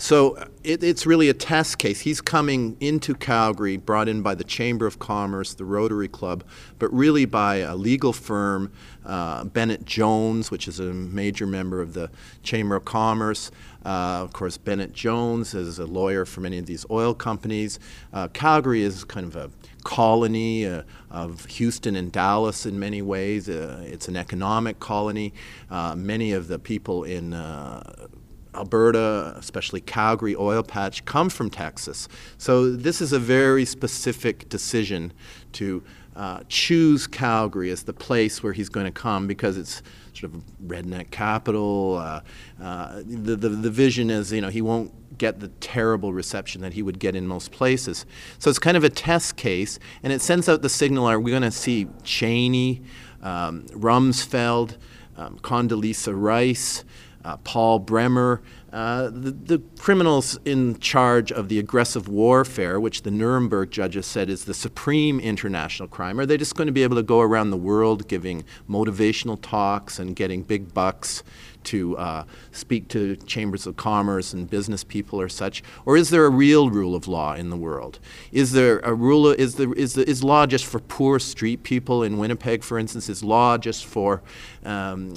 So 0.01 0.35
it, 0.63 0.83
it's 0.83 1.05
really 1.05 1.29
a 1.29 1.33
test 1.33 1.77
case. 1.77 1.99
He's 1.99 2.21
coming 2.21 2.75
into 2.79 3.13
Calgary, 3.13 3.77
brought 3.77 4.07
in 4.07 4.23
by 4.23 4.33
the 4.33 4.43
Chamber 4.43 4.87
of 4.87 4.97
Commerce, 4.97 5.53
the 5.53 5.63
Rotary 5.63 6.07
Club, 6.07 6.43
but 6.79 6.91
really 6.91 7.25
by 7.25 7.57
a 7.57 7.75
legal 7.75 8.11
firm, 8.11 8.71
uh, 9.05 9.43
Bennett 9.43 9.85
Jones, 9.85 10.49
which 10.49 10.67
is 10.67 10.79
a 10.79 10.91
major 10.91 11.45
member 11.45 11.81
of 11.81 11.93
the 11.93 12.09
Chamber 12.41 12.75
of 12.75 12.83
Commerce. 12.83 13.51
Uh, 13.85 14.21
of 14.23 14.33
course, 14.33 14.57
Bennett 14.57 14.91
Jones 14.91 15.53
is 15.53 15.77
a 15.77 15.85
lawyer 15.85 16.25
for 16.25 16.41
many 16.41 16.57
of 16.57 16.65
these 16.65 16.83
oil 16.89 17.13
companies. 17.13 17.77
Uh, 18.11 18.27
Calgary 18.29 18.81
is 18.81 19.03
kind 19.03 19.27
of 19.27 19.35
a 19.35 19.51
colony 19.83 20.65
uh, 20.65 20.83
of 21.09 21.45
Houston 21.45 21.95
and 21.95 22.11
Dallas 22.11 22.65
in 22.65 22.79
many 22.79 23.01
ways. 23.01 23.49
Uh, 23.49 23.83
it's 23.85 24.07
an 24.07 24.15
economic 24.15 24.79
colony. 24.79 25.33
Uh, 25.69 25.95
many 25.95 26.31
of 26.31 26.47
the 26.47 26.59
people 26.59 27.03
in 27.03 27.33
uh, 27.33 28.07
Alberta, 28.53 29.33
especially 29.37 29.81
Calgary 29.81 30.35
oil 30.35 30.63
patch, 30.63 31.05
come 31.05 31.29
from 31.29 31.49
Texas. 31.49 32.07
So 32.37 32.71
this 32.71 33.01
is 33.01 33.13
a 33.13 33.19
very 33.19 33.65
specific 33.65 34.49
decision 34.49 35.13
to 35.53 35.83
uh, 36.15 36.41
choose 36.49 37.07
Calgary 37.07 37.71
as 37.71 37.83
the 37.83 37.93
place 37.93 38.43
where 38.43 38.53
he's 38.53 38.69
going 38.69 38.85
to 38.85 38.91
come 38.91 39.27
because 39.27 39.57
it's 39.57 39.81
sort 40.13 40.33
of 40.33 40.35
a 40.35 40.43
redneck 40.63 41.11
capital. 41.11 41.97
Uh, 41.97 42.21
uh, 42.61 43.01
the, 43.05 43.35
the, 43.35 43.49
the 43.49 43.69
vision 43.69 44.09
is, 44.09 44.31
you 44.31 44.41
know, 44.41 44.49
he 44.49 44.61
won't 44.61 44.93
get 45.21 45.39
the 45.39 45.49
terrible 45.59 46.11
reception 46.13 46.61
that 46.61 46.73
he 46.73 46.81
would 46.81 46.97
get 46.97 47.15
in 47.15 47.27
most 47.27 47.51
places. 47.51 48.07
So 48.39 48.49
it's 48.49 48.57
kind 48.57 48.75
of 48.75 48.83
a 48.83 48.89
test 48.89 49.37
case, 49.37 49.77
and 50.01 50.11
it 50.11 50.19
sends 50.19 50.49
out 50.49 50.63
the 50.63 50.69
signal 50.69 51.05
are 51.05 51.19
we 51.19 51.29
going 51.29 51.43
to 51.43 51.51
see 51.51 51.85
Cheney, 52.03 52.81
um, 53.21 53.67
Rumsfeld, 53.67 54.77
um, 55.17 55.37
Condoleezza 55.43 56.13
Rice, 56.15 56.83
uh, 57.23 57.37
Paul 57.37 57.79
Bremer, 57.79 58.41
uh, 58.71 59.09
the, 59.09 59.31
the, 59.31 59.61
criminals 59.79 60.39
in 60.45 60.79
charge 60.79 61.31
of 61.31 61.49
the 61.49 61.59
aggressive 61.59 62.07
warfare, 62.07 62.79
which 62.79 63.01
the 63.01 63.11
Nuremberg 63.11 63.69
judges 63.69 64.05
said 64.05 64.29
is 64.29 64.45
the 64.45 64.53
supreme 64.53 65.19
international 65.19 65.89
crime, 65.89 66.19
are 66.19 66.25
they 66.25 66.37
just 66.37 66.55
going 66.55 66.67
to 66.67 66.71
be 66.71 66.83
able 66.83 66.95
to 66.95 67.03
go 67.03 67.19
around 67.19 67.49
the 67.49 67.57
world 67.57 68.07
giving 68.07 68.45
motivational 68.69 69.37
talks 69.41 69.99
and 69.99 70.15
getting 70.15 70.41
big 70.43 70.73
bucks 70.73 71.21
to 71.63 71.97
uh, 71.97 72.23
speak 72.51 72.87
to 72.89 73.15
chambers 73.17 73.67
of 73.67 73.75
commerce 73.75 74.33
and 74.33 74.49
business 74.49 74.83
people 74.83 75.19
or 75.19 75.29
such? 75.29 75.61
Or 75.85 75.97
is 75.97 76.09
there 76.09 76.25
a 76.25 76.29
real 76.29 76.69
rule 76.69 76.95
of 76.95 77.07
law 77.07 77.33
in 77.35 77.49
the 77.49 77.57
world? 77.57 77.99
Is 78.31 78.53
there 78.53 78.79
a 78.79 78.93
rule? 78.93 79.29
Of, 79.29 79.39
is, 79.39 79.55
there, 79.55 79.71
is, 79.73 79.93
the, 79.93 80.09
is 80.09 80.23
law 80.23 80.45
just 80.45 80.65
for 80.65 80.79
poor 80.79 81.19
street 81.19 81.63
people 81.63 82.03
in 82.03 82.17
Winnipeg, 82.17 82.63
for 82.63 82.79
instance? 82.79 83.09
Is 83.09 83.23
law 83.23 83.57
just 83.57 83.85
for 83.85 84.23
um, 84.63 85.13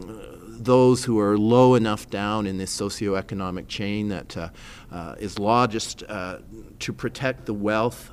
those 0.62 1.04
who 1.04 1.18
are 1.18 1.36
low 1.36 1.74
enough 1.74 2.08
down 2.10 2.46
in 2.46 2.58
this 2.58 2.74
socioeconomic 2.76 3.68
chain 3.68 4.08
that 4.08 4.36
uh, 4.36 4.48
uh, 4.92 5.14
is 5.18 5.38
law 5.38 5.66
just 5.66 6.02
uh, 6.04 6.38
to 6.78 6.92
protect 6.92 7.46
the 7.46 7.54
wealth 7.54 8.12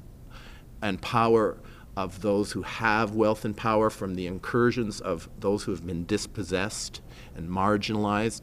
and 0.81 1.01
power 1.01 1.57
of 1.97 2.21
those 2.21 2.53
who 2.53 2.61
have 2.61 3.15
wealth 3.15 3.45
and 3.45 3.55
power 3.55 3.89
from 3.89 4.15
the 4.15 4.25
incursions 4.25 5.01
of 5.01 5.29
those 5.39 5.63
who 5.63 5.71
have 5.71 5.85
been 5.85 6.05
dispossessed 6.05 7.01
and 7.35 7.49
marginalized. 7.49 8.41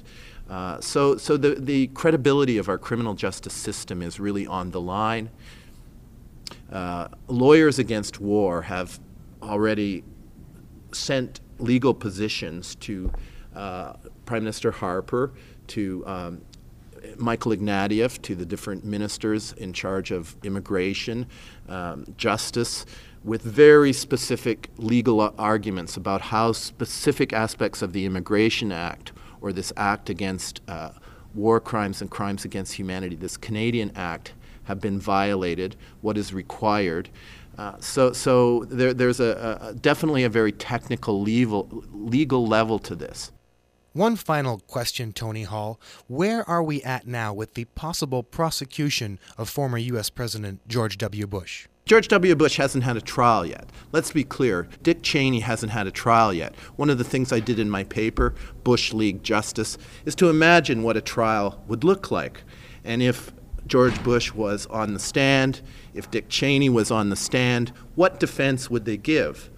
Uh, 0.49 0.81
so, 0.81 1.17
so 1.17 1.37
the, 1.37 1.55
the 1.55 1.87
credibility 1.89 2.59
of 2.59 2.69
our 2.69 2.79
criminal 2.79 3.15
justice 3.15 3.53
system 3.53 4.03
is 4.03 4.21
really 4.21 4.47
on 4.47 4.71
the 4.71 4.81
line. 4.81 5.31
Uh, 6.71 7.09
lawyers 7.27 7.79
against 7.79 8.21
war 8.21 8.63
have 8.63 9.01
already 9.43 10.05
sent 10.93 11.41
legal 11.59 11.93
positions 11.93 12.75
to 12.77 13.13
uh, 13.55 13.95
Prime 14.27 14.43
Minister 14.43 14.71
Harper, 14.71 15.33
to 15.69 16.05
um, 16.07 16.41
Michael 17.17 17.53
Ignatieff, 17.53 18.21
to 18.23 18.35
the 18.35 18.47
different 18.47 18.85
ministers 18.85 19.53
in 19.55 19.73
charge 19.73 20.11
of 20.11 20.37
immigration, 20.45 21.27
um, 21.69 22.05
justice, 22.17 22.87
with 23.25 23.43
very 23.43 23.93
specific 23.93 24.71
legal 24.77 25.35
arguments 25.39 25.97
about 25.97 26.21
how 26.21 26.53
specific 26.53 27.33
aspects 27.33 27.83
of 27.83 27.93
the 27.93 28.05
Immigration 28.05 28.73
Act 28.73 29.13
or 29.41 29.53
this 29.53 29.73
act 29.77 30.11
against 30.11 30.61
uh, 30.69 30.91
war 31.35 31.61
crimes 31.61 32.01
and 32.01 32.11
crimes 32.11 32.45
against 32.45 32.75
humanity, 32.75 33.17
this 33.17 33.37
Canadian 33.37 33.93
Act, 33.95 34.33
have 34.65 34.81
been 34.81 35.01
violated, 35.01 35.77
what 36.01 36.19
is 36.19 36.33
required. 36.33 37.09
Uh, 37.57 37.75
so, 37.81 38.13
so 38.13 38.65
there, 38.67 38.95
there's 38.95 39.21
a, 39.21 39.59
a, 39.61 39.75
definitely 39.75 40.25
a 40.25 40.29
very 40.29 40.53
technical 40.53 41.21
legal, 41.21 41.85
legal 41.93 42.47
level 42.47 42.79
to 42.79 42.95
this. 42.95 43.33
One 43.99 44.15
final 44.15 44.61
question, 44.61 45.13
Tony 45.13 45.43
Hall. 45.43 45.81
Where 46.07 46.49
are 46.49 46.63
we 46.63 46.81
at 46.85 47.09
now 47.09 47.35
with 47.35 47.55
the 47.55 47.65
possible 47.65 48.23
prosecution 48.23 49.19
of 49.37 49.49
former 49.49 49.77
U.S. 49.77 50.09
President 50.09 50.61
George 50.69 50.99
W. 50.99 51.27
Bush? 51.27 51.67
George 51.85 52.07
W. 52.07 52.37
Bush 52.37 52.59
hasn't 52.59 52.85
had 52.85 52.97
a 52.97 53.01
trial 53.01 53.45
yet. 53.45 53.69
Let's 53.91 54.13
be 54.13 54.23
clear. 54.23 54.69
Dick 54.85 55.03
Cheney 55.03 55.41
hasn't 55.41 55.73
had 55.73 55.89
a 55.89 55.91
trial 55.91 56.33
yet. 56.33 56.55
One 56.77 56.91
of 56.91 56.99
the 56.99 57.03
things 57.03 57.33
I 57.33 57.41
did 57.41 57.59
in 57.59 57.69
my 57.69 57.83
paper, 57.83 58.37
Bush 58.63 58.93
League 58.93 59.25
Justice, 59.25 59.77
is 60.05 60.15
to 60.15 60.31
imagine 60.31 60.85
what 60.85 60.97
a 60.97 61.01
trial 61.01 61.65
would 61.67 61.83
look 61.83 62.13
like. 62.13 62.45
And 62.85 63.03
if 63.03 63.33
George 63.67 64.01
Bush 64.05 64.33
was 64.33 64.67
on 64.67 64.95
the 64.95 65.01
stand, 65.01 65.61
if 65.93 66.09
Dick 66.09 66.29
Cheney 66.29 66.69
was 66.69 66.93
on 66.93 67.11
the 67.11 67.17
stand, 67.17 67.73
what 67.97 68.21
defense 68.21 68.71
would 68.71 68.85
they 68.85 68.97
give? 68.97 69.51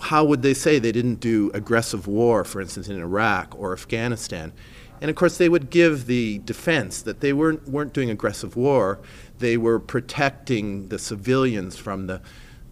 How 0.00 0.24
would 0.24 0.42
they 0.42 0.54
say 0.54 0.78
they 0.78 0.92
didn't 0.92 1.20
do 1.20 1.50
aggressive 1.54 2.06
war, 2.06 2.44
for 2.44 2.60
instance, 2.60 2.88
in 2.88 2.98
Iraq 2.98 3.54
or 3.58 3.72
Afghanistan? 3.72 4.52
And 5.00 5.10
of 5.10 5.16
course, 5.16 5.38
they 5.38 5.48
would 5.48 5.70
give 5.70 6.06
the 6.06 6.38
defense 6.38 7.02
that 7.02 7.20
they 7.20 7.32
weren't, 7.32 7.68
weren't 7.68 7.92
doing 7.92 8.10
aggressive 8.10 8.56
war, 8.56 8.98
they 9.38 9.56
were 9.56 9.78
protecting 9.78 10.88
the 10.88 10.98
civilians 10.98 11.76
from 11.76 12.06
the 12.08 12.20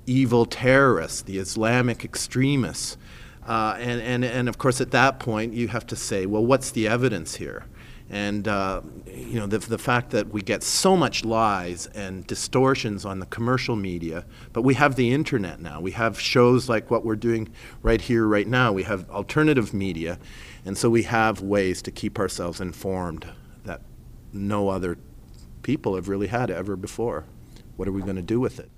evil 0.07 0.45
terrorists, 0.47 1.23
the 1.23 1.39
Islamic 1.39 2.05
extremists. 2.05 2.97
Uh, 3.47 3.77
and, 3.79 4.01
and, 4.01 4.25
and 4.25 4.49
of 4.49 4.59
course, 4.59 4.81
at 4.81 4.91
that 4.91 5.21
point, 5.21 5.53
you 5.53 5.69
have 5.69 5.87
to 5.87 5.97
say, 5.97 6.27
well, 6.27 6.45
what's 6.45 6.73
the 6.73 6.89
evidence 6.89 7.37
here? 7.37 7.65
And 8.09 8.47
uh, 8.47 8.83
you 9.07 9.41
know 9.41 9.47
the, 9.47 9.59
the 9.59 9.79
fact 9.79 10.11
that 10.11 10.29
we 10.29 10.41
get 10.41 10.63
so 10.63 10.97
much 10.97 11.25
lies 11.25 11.87
and 11.89 12.27
distortions 12.27 13.05
on 13.05 13.19
the 13.19 13.27
commercial 13.27 13.75
media, 13.75 14.25
but 14.53 14.63
we 14.63 14.75
have 14.75 14.95
the 14.95 15.13
internet 15.13 15.61
now. 15.61 15.81
We 15.81 15.91
have 15.93 16.21
shows 16.21 16.69
like 16.69 16.91
what 16.91 17.05
we're 17.05 17.17
doing 17.17 17.49
right 17.83 18.01
here, 18.01 18.27
right 18.27 18.47
now. 18.47 18.73
We 18.73 18.85
have 18.85 19.11
alternative 19.11 19.75
media, 19.75 20.19
and 20.65 20.79
so 20.79 20.89
we 20.89 21.03
have 21.03 21.41
ways 21.41 21.83
to 21.83 21.91
keep 21.91 22.19
ourselves 22.19 22.61
informed 22.61 23.27
that 23.65 23.83
no 24.33 24.69
other 24.69 24.99
people 25.63 25.97
have 25.97 26.09
really 26.09 26.29
had 26.29 26.49
ever 26.49 26.77
before. 26.77 27.25
What 27.77 27.89
are 27.89 27.93
we 27.93 28.03
going 28.03 28.17
to 28.17 28.23
do 28.23 28.39
with 28.39 28.61
it? 28.61 28.71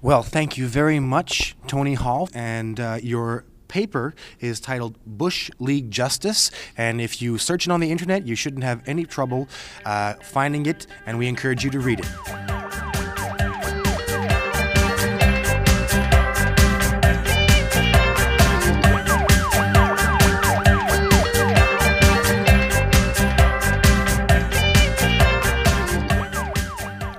Well, 0.00 0.22
thank 0.22 0.56
you 0.56 0.66
very 0.66 0.98
much, 0.98 1.54
Tony 1.66 1.94
Hall, 1.94 2.28
and 2.34 2.80
uh, 2.80 2.98
your 3.02 3.44
paper 3.72 4.14
is 4.38 4.60
titled 4.60 4.98
Bush 5.06 5.50
League 5.58 5.90
Justice, 5.90 6.50
and 6.76 7.00
if 7.00 7.22
you 7.22 7.38
search 7.38 7.66
it 7.66 7.72
on 7.72 7.80
the 7.80 7.90
internet, 7.90 8.26
you 8.26 8.34
shouldn't 8.34 8.64
have 8.64 8.82
any 8.86 9.04
trouble 9.06 9.48
uh, 9.86 10.12
finding 10.22 10.66
it, 10.66 10.86
and 11.06 11.18
we 11.18 11.26
encourage 11.26 11.64
you 11.64 11.70
to 11.70 11.80
read 11.80 12.00
it. 12.00 12.91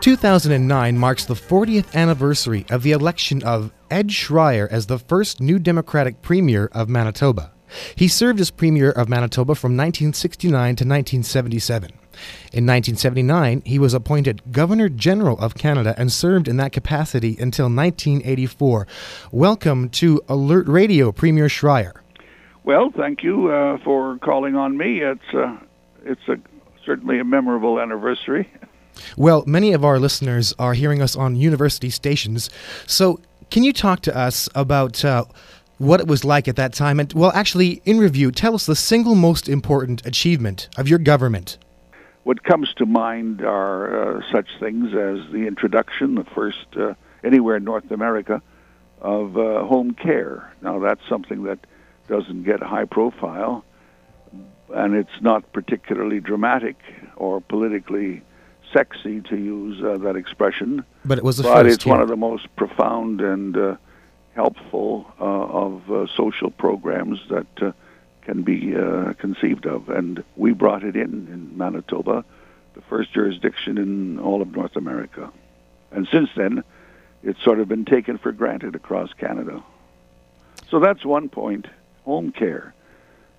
2009 0.04 0.98
marks 0.98 1.24
the 1.24 1.34
40th 1.34 1.96
anniversary 1.96 2.66
of 2.70 2.84
the 2.84 2.92
election 2.92 3.42
of 3.44 3.72
Ed 3.90 4.10
Schreyer 4.10 4.68
as 4.70 4.88
the 4.88 5.00
first 5.00 5.40
new 5.40 5.58
Democratic 5.58 6.22
Premier 6.22 6.70
of 6.74 6.90
Manitoba. 6.90 7.54
He 7.96 8.10
served 8.10 8.42
as 8.42 8.52
Premier 8.52 8.92
of 8.92 9.08
Manitoba 9.08 9.56
from 9.56 9.78
1969 9.78 10.52
to 10.52 10.84
1977. 10.84 11.90
In 12.52 12.66
1979, 12.66 13.62
he 13.66 13.80
was 13.80 13.94
appointed 13.94 14.42
Governor 14.52 14.90
General 14.90 15.40
of 15.40 15.56
Canada 15.56 15.96
and 15.98 16.12
served 16.12 16.50
in 16.50 16.58
that 16.58 16.74
capacity 16.74 17.38
until 17.40 17.68
1984. 17.68 18.86
Welcome 19.32 19.88
to 19.92 20.22
Alert 20.28 20.68
Radio, 20.68 21.14
Premier 21.14 21.48
Schreyer. 21.48 21.94
Well, 22.66 22.92
thank 22.94 23.24
you 23.24 23.48
uh, 23.48 23.78
for 23.86 24.18
calling 24.18 24.58
on 24.58 24.76
me. 24.78 25.00
It's 25.00 25.34
uh, 25.34 25.56
it's 26.04 26.28
a 26.28 26.36
certainly 26.86 27.20
a 27.20 27.24
memorable 27.24 27.80
anniversary. 27.80 28.50
Well, 29.18 29.44
many 29.46 29.74
of 29.74 29.84
our 29.84 30.00
listeners 30.00 30.54
are 30.60 30.74
hearing 30.74 31.02
us 31.02 31.16
on 31.16 31.36
university 31.36 31.90
stations. 31.90 32.50
So, 32.88 33.20
can 33.52 33.64
you 33.64 33.74
talk 33.74 34.02
to 34.02 34.18
us 34.18 34.50
about 34.56 35.06
uh, 35.06 35.26
what 35.78 36.00
it 36.00 36.08
was 36.08 36.26
like 36.26 36.48
at 36.48 36.56
that 36.56 36.74
time? 36.74 37.00
And, 37.00 37.12
well, 37.14 37.32
actually, 37.34 37.82
in 37.86 38.00
review, 38.00 38.32
tell 38.32 38.56
us 38.56 38.66
the 38.66 38.76
single 38.76 39.16
most 39.16 39.48
important 39.48 40.06
achievement 40.06 40.70
of 40.78 40.88
your 40.88 41.00
government. 41.00 41.58
What 42.24 42.44
comes 42.44 42.74
to 42.76 42.86
mind 42.86 43.42
are 43.42 44.18
uh, 44.18 44.22
such 44.32 44.48
things 44.60 44.88
as 44.96 45.32
the 45.32 45.46
introduction, 45.46 46.16
the 46.16 46.24
first 46.24 46.66
uh, 46.78 46.94
anywhere 47.24 47.58
in 47.58 47.64
North 47.64 47.92
America, 47.92 48.42
of 49.02 49.38
uh, 49.38 49.64
home 49.66 49.94
care. 49.94 50.54
Now, 50.62 50.80
that's 50.80 51.02
something 51.10 51.44
that 51.44 51.60
doesn't 52.08 52.44
get 52.44 52.64
high 52.64 52.86
profile, 52.86 53.66
and 54.74 54.96
it's 54.96 55.22
not 55.22 55.52
particularly 55.54 56.22
dramatic 56.22 56.78
or 57.18 57.42
politically 57.42 58.24
sexy 58.74 59.22
to 59.22 59.38
use 59.38 59.82
uh, 59.84 59.98
that 60.00 60.16
expression. 60.16 60.84
But 61.06 61.18
it 61.18 61.24
was 61.24 61.38
the 61.38 61.44
but 61.44 61.64
first. 61.64 61.76
it's 61.76 61.86
one 61.86 62.02
of 62.02 62.10
the 62.10 62.18
most 62.18 62.54
profound 62.56 63.22
and 63.22 63.56
uh, 63.56 63.76
helpful 64.36 65.12
uh, 65.20 65.24
of 65.24 65.92
uh, 65.92 66.08
social 66.16 66.50
programs 66.50 67.20
that 67.30 67.48
uh, 67.62 67.72
can 68.24 68.42
be 68.42 68.76
uh, 68.76 69.14
conceived 69.14 69.66
of. 69.66 69.90
And 69.90 70.24
we 70.36 70.52
brought 70.52 70.84
it 70.84 70.96
in 70.96 71.28
in 71.32 71.58
Manitoba, 71.58 72.26
the 72.74 72.82
first 72.82 73.14
jurisdiction 73.14 73.78
in 73.78 74.20
all 74.20 74.42
of 74.42 74.52
North 74.56 74.76
America. 74.76 75.32
And 75.92 76.08
since 76.12 76.30
then, 76.36 76.64
it's 77.24 77.42
sort 77.44 77.60
of 77.60 77.68
been 77.68 77.86
taken 77.86 78.18
for 78.18 78.32
granted 78.32 78.76
across 78.76 79.14
Canada. 79.14 79.64
So 80.70 80.80
that's 80.80 81.06
one 81.06 81.30
point 81.30 81.68
home 82.04 82.32
care. 82.32 82.74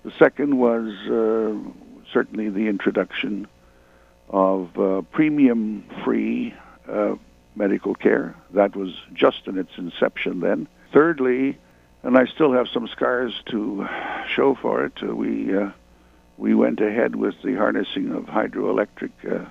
The 0.03 0.11
second 0.17 0.57
was 0.57 0.93
uh, 1.07 1.55
certainly 2.11 2.49
the 2.49 2.67
introduction 2.67 3.47
of 4.29 4.77
uh, 4.77 5.01
premium 5.11 5.83
free 6.03 6.53
uh, 6.89 7.15
medical 7.55 7.95
care. 7.95 8.35
That 8.53 8.75
was 8.75 8.93
just 9.13 9.47
in 9.47 9.57
its 9.57 9.71
inception 9.77 10.39
then. 10.39 10.67
Thirdly, 10.93 11.57
and 12.03 12.17
I 12.17 12.25
still 12.25 12.53
have 12.53 12.67
some 12.67 12.87
scars 12.87 13.33
to 13.47 13.87
show 14.27 14.55
for 14.55 14.85
it, 14.85 14.93
uh, 15.01 15.15
we, 15.15 15.55
uh, 15.55 15.71
we 16.37 16.53
went 16.53 16.79
ahead 16.79 17.15
with 17.15 17.35
the 17.43 17.55
harnessing 17.55 18.11
of 18.11 18.25
hydroelectric 18.25 19.11
uh, 19.29 19.45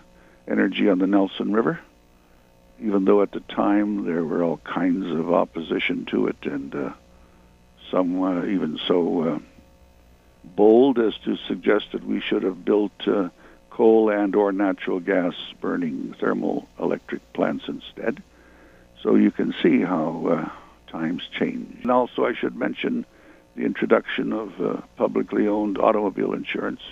energy 0.47 0.89
on 0.89 0.99
the 0.99 1.07
Nelson 1.07 1.53
River, 1.53 1.81
even 2.81 3.05
though 3.05 3.23
at 3.23 3.33
the 3.33 3.41
time 3.41 4.05
there 4.05 4.25
were 4.25 4.43
all 4.43 4.59
kinds 4.59 5.07
of 5.07 5.33
opposition 5.33 6.07
to 6.11 6.27
it, 6.29 6.37
and 6.43 6.75
uh, 6.75 6.93
some 7.91 8.17
even 8.49 8.79
so 8.87 9.41
bold 10.45 10.99
as 10.99 11.15
to 11.25 11.37
suggest 11.49 11.87
that 11.93 12.05
we 12.05 12.21
should 12.21 12.43
have 12.43 12.65
built 12.65 12.93
coal 13.75 14.09
and 14.09 14.37
or 14.37 14.53
natural 14.53 15.01
gas 15.01 15.35
burning 15.61 16.15
thermal 16.21 16.69
electric 16.79 17.21
plants 17.33 17.65
instead. 17.67 18.23
So 19.03 19.17
you 19.17 19.33
can 19.33 19.53
see 19.63 19.81
how 19.81 20.27
uh, 20.29 20.93
times 20.93 21.23
change. 21.37 21.81
And 21.83 21.91
also 21.91 22.25
I 22.25 22.35
should 22.35 22.55
mention 22.55 23.05
the 23.57 23.65
introduction 23.65 24.33
of 24.33 24.61
uh, 24.61 24.81
publicly 24.97 25.49
owned 25.49 25.77
automobile 25.79 26.35
insurance, 26.35 26.83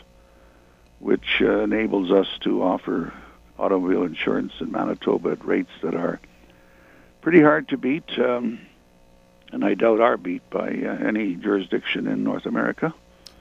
which 0.99 1.41
uh, 1.41 1.61
enables 1.61 2.11
us 2.11 2.27
to 2.41 2.65
offer 2.65 3.13
automobile 3.61 4.03
insurance 4.03 4.53
in 4.61 4.73
Manitoba 4.73 5.31
at 5.31 5.45
rates 5.45 5.71
that 5.83 5.95
are 5.95 6.19
pretty 7.21 7.41
hard 7.41 7.69
to 7.69 7.77
beat, 7.77 8.11
um, 8.19 8.59
and 9.53 9.65
I 9.65 9.75
doubt 9.75 10.01
are 10.01 10.17
beat 10.17 10.43
by 10.51 10.67
uh, 10.67 11.07
any 11.07 11.37
jurisdiction 11.37 12.09
in 12.09 12.25
North 12.25 12.47
America. 12.47 12.93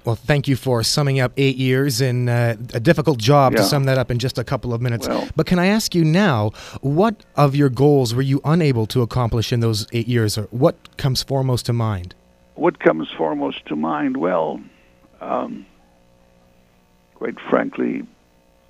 Well, 0.04 0.16
thank 0.16 0.48
you 0.48 0.56
for 0.56 0.82
summing 0.82 1.20
up 1.20 1.32
eight 1.38 1.58
years 1.58 2.02
in 2.02 2.28
uh, 2.28 2.56
a 2.74 2.80
difficult 2.80 3.20
job 3.20 3.56
to 3.56 3.64
sum 3.64 3.84
that 3.84 3.98
up 4.00 4.10
in 4.10 4.18
just 4.18 4.40
a 4.40 4.44
couple 4.44 4.74
of 4.74 4.82
minutes. 4.82 5.08
Well- 5.08 5.28
but 5.36 5.46
can 5.46 5.60
I 5.60 5.68
ask 5.68 5.94
you 5.94 6.04
now, 6.04 6.52
what 6.82 7.24
of 7.36 7.56
your 7.56 7.70
goals 7.70 8.16
were 8.16 8.22
you 8.24 8.42
unable 8.44 8.86
to 8.88 9.02
accomplish 9.02 9.54
in 9.54 9.60
those 9.60 9.88
eight 9.94 10.08
years, 10.08 10.38
or 10.38 10.44
what 10.52 10.98
comes 10.98 11.22
foremost 11.22 11.68
to 11.68 11.74
mind? 11.74 12.16
What 12.56 12.80
comes 12.80 13.10
foremost 13.12 13.66
to 13.68 13.76
mind? 13.76 14.18
Well, 14.18 14.60
um, 15.20 15.66
quite 17.16 17.40
frankly, 17.40 18.04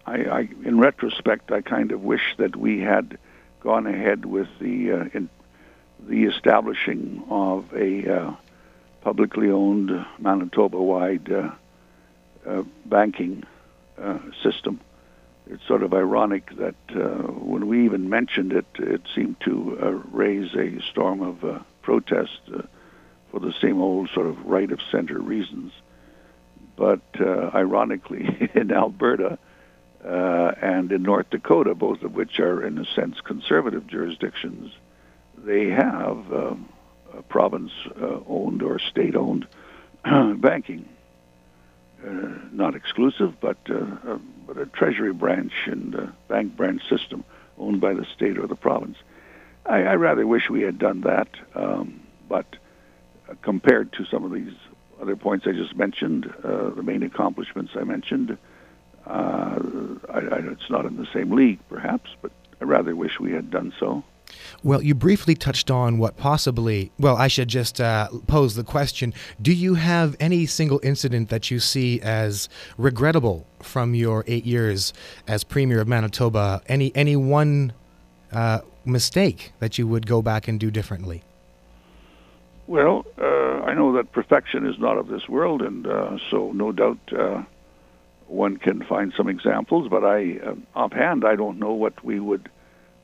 I, 0.05 0.15
I, 0.15 0.39
in 0.65 0.79
retrospect, 0.79 1.51
I 1.51 1.61
kind 1.61 1.91
of 1.91 2.01
wish 2.01 2.35
that 2.37 2.55
we 2.55 2.79
had 2.81 3.17
gone 3.61 3.87
ahead 3.87 4.25
with 4.25 4.47
the 4.59 4.91
uh, 4.91 5.05
in, 5.13 5.29
the 6.07 6.23
establishing 6.25 7.23
of 7.29 7.71
a 7.75 8.11
uh, 8.11 8.31
publicly 9.01 9.49
owned 9.49 10.05
Manitoba-wide 10.19 11.31
uh, 11.31 11.51
uh, 12.45 12.63
banking 12.85 13.43
uh, 14.01 14.19
system. 14.43 14.79
It's 15.47 15.65
sort 15.67 15.83
of 15.83 15.93
ironic 15.93 16.55
that 16.57 16.75
uh, 16.95 17.31
when 17.31 17.67
we 17.67 17.85
even 17.85 18.09
mentioned 18.09 18.53
it, 18.53 18.65
it 18.77 19.01
seemed 19.13 19.39
to 19.41 19.77
uh, 19.81 19.89
raise 20.15 20.53
a 20.55 20.81
storm 20.91 21.21
of 21.21 21.63
protest 21.81 22.39
for 23.31 23.39
the 23.39 23.53
same 23.61 23.81
old 23.81 24.09
sort 24.13 24.27
of 24.27 24.45
right 24.45 24.71
of 24.71 24.79
center 24.91 25.19
reasons. 25.19 25.73
But 26.75 27.01
ironically, 27.19 28.49
in 28.55 28.71
Alberta 28.71 29.37
uh, 30.05 30.53
and 30.61 30.91
in 30.91 31.03
North 31.03 31.29
Dakota, 31.29 31.75
both 31.75 32.01
of 32.01 32.13
which 32.13 32.39
are 32.39 32.65
in 32.65 32.77
a 32.77 32.85
sense 32.85 33.19
conservative 33.21 33.87
jurisdictions, 33.87 34.73
they 35.37 35.69
have 35.69 36.33
um, 36.33 36.69
province 37.29 37.71
uh, 38.01 38.19
owned 38.27 38.61
or 38.61 38.79
state 38.79 39.15
owned 39.15 39.47
banking. 40.41 40.87
Uh, 42.05 42.29
not 42.51 42.75
exclusive, 42.75 43.39
but 43.39 43.57
uh, 43.69 44.17
but 44.47 44.57
a 44.57 44.65
treasury 44.65 45.13
branch 45.13 45.53
and 45.67 46.11
bank 46.27 46.55
branch 46.57 46.81
system 46.89 47.23
owned 47.59 47.79
by 47.79 47.93
the 47.93 48.05
state 48.05 48.37
or 48.39 48.47
the 48.47 48.55
province. 48.55 48.97
I, 49.65 49.83
I 49.83 49.95
rather 49.95 50.25
wish 50.25 50.49
we 50.49 50.61
had 50.61 50.79
done 50.79 51.01
that, 51.01 51.29
um, 51.53 52.01
but 52.27 52.55
compared 53.43 53.93
to 53.93 54.05
some 54.05 54.23
of 54.23 54.31
these 54.31 54.53
other 55.01 55.15
points 55.15 55.47
I 55.47 55.51
just 55.51 55.75
mentioned, 55.75 56.31
uh, 56.43 56.69
the 56.71 56.83
main 56.83 57.03
accomplishments 57.03 57.73
I 57.75 57.83
mentioned, 57.83 58.37
uh, 59.05 59.59
I, 60.09 60.19
I, 60.19 60.37
it's 60.51 60.69
not 60.69 60.85
in 60.85 60.97
the 60.97 61.07
same 61.13 61.31
league, 61.31 61.59
perhaps, 61.69 62.11
but 62.21 62.31
I 62.59 62.65
rather 62.65 62.95
wish 62.95 63.19
we 63.19 63.31
had 63.31 63.49
done 63.49 63.73
so. 63.79 64.03
Well, 64.63 64.81
you 64.81 64.95
briefly 64.95 65.35
touched 65.35 65.71
on 65.71 65.97
what 65.97 66.17
possibly, 66.17 66.91
well, 66.99 67.17
I 67.17 67.27
should 67.27 67.47
just 67.47 67.81
uh, 67.81 68.09
pose 68.27 68.55
the 68.55 68.63
question 68.63 69.13
Do 69.41 69.53
you 69.53 69.75
have 69.75 70.15
any 70.19 70.45
single 70.45 70.79
incident 70.83 71.29
that 71.29 71.51
you 71.51 71.59
see 71.59 72.01
as 72.01 72.49
regrettable 72.77 73.45
from 73.59 73.95
your 73.95 74.23
eight 74.27 74.45
years 74.45 74.93
as 75.27 75.43
Premier 75.43 75.81
of 75.81 75.87
Manitoba? 75.87 76.61
Any, 76.67 76.91
any 76.95 77.15
one 77.15 77.73
uh, 78.31 78.59
mistake 78.85 79.53
that 79.59 79.77
you 79.77 79.87
would 79.87 80.07
go 80.07 80.21
back 80.21 80.47
and 80.47 80.59
do 80.59 80.71
differently? 80.71 81.23
Well, 82.67 83.05
uh, 83.21 83.25
I 83.65 83.73
know 83.73 83.93
that 83.93 84.11
perfection 84.11 84.65
is 84.65 84.79
not 84.79 84.97
of 84.97 85.07
this 85.07 85.27
world, 85.27 85.61
and 85.61 85.85
uh, 85.85 86.17
so 86.29 86.51
no 86.53 86.71
doubt 86.71 86.99
uh, 87.11 87.43
one 88.27 88.57
can 88.57 88.83
find 88.83 89.13
some 89.17 89.27
examples. 89.27 89.89
But 89.89 90.05
I, 90.05 90.39
uh, 90.45 90.55
offhand, 90.75 91.25
I 91.25 91.35
don't 91.35 91.59
know 91.59 91.73
what 91.73 92.03
we 92.03 92.19
would 92.19 92.49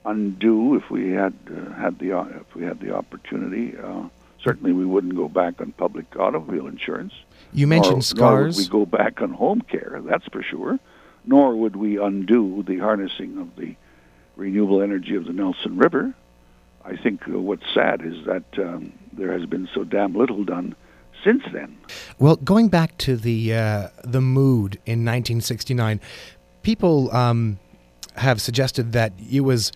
undo 0.08 0.76
if 0.76 0.90
we 0.90 1.12
had 1.12 1.34
uh, 1.50 1.74
had 1.74 2.00
the 2.00 2.14
uh, 2.14 2.26
if 2.42 2.56
we 2.56 2.64
had 2.64 2.80
the 2.80 2.96
opportunity. 2.96 3.78
Uh, 3.78 4.08
certainly, 4.44 4.72
we 4.72 4.86
wouldn't 4.86 5.16
go 5.16 5.28
back 5.28 5.62
on 5.62 5.74
public 5.74 6.06
automobile 6.18 6.68
insurance. 6.68 7.14
You 7.54 7.68
mentioned 7.68 8.16
nor, 8.16 8.32
Nor 8.32 8.44
would 8.46 8.58
we 8.58 8.68
go 8.68 8.86
back 8.86 9.22
on 9.22 9.34
home 9.34 9.62
care. 9.62 10.02
That's 10.04 10.26
for 10.28 10.42
sure. 10.42 10.80
Nor 11.26 11.56
would 11.58 11.76
we 11.76 12.02
undo 12.02 12.64
the 12.66 12.78
harnessing 12.80 13.38
of 13.38 13.56
the 13.58 13.76
renewable 14.38 14.82
energy 14.82 15.16
of 15.16 15.26
the 15.26 15.34
Nelson 15.34 15.78
River. 15.78 16.14
I 16.86 16.96
think 16.96 17.28
uh, 17.28 17.38
what's 17.40 17.66
sad 17.74 18.02
is 18.02 18.26
that 18.26 18.46
um, 18.58 18.94
there 19.12 19.38
has 19.38 19.46
been 19.46 19.68
so 19.74 19.84
damn 19.84 20.16
little 20.16 20.46
done 20.46 20.74
since 21.24 21.44
then. 21.52 21.78
Well, 22.18 22.38
going 22.38 22.70
back 22.70 22.98
to 23.00 23.18
the 23.18 23.54
uh, 23.54 23.88
the 24.04 24.22
mood 24.22 24.76
in 24.86 25.04
1969, 25.04 26.00
people 26.64 27.12
um, 27.14 27.60
have 28.16 28.42
suggested 28.42 28.94
that 28.94 29.14
it 29.30 29.42
was 29.42 29.72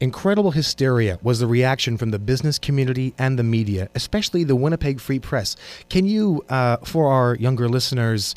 incredible 0.00 0.50
hysteria 0.50 1.18
was 1.22 1.40
the 1.40 1.46
reaction 1.46 1.96
from 1.96 2.10
the 2.10 2.18
business 2.18 2.58
community 2.58 3.14
and 3.18 3.38
the 3.38 3.42
media, 3.42 3.88
especially 3.94 4.44
the 4.44 4.56
Winnipeg 4.56 5.00
Free 5.00 5.18
Press. 5.18 5.56
Can 5.88 6.06
you, 6.06 6.44
uh, 6.48 6.78
for 6.78 7.10
our 7.10 7.36
younger 7.36 7.68
listeners, 7.68 8.34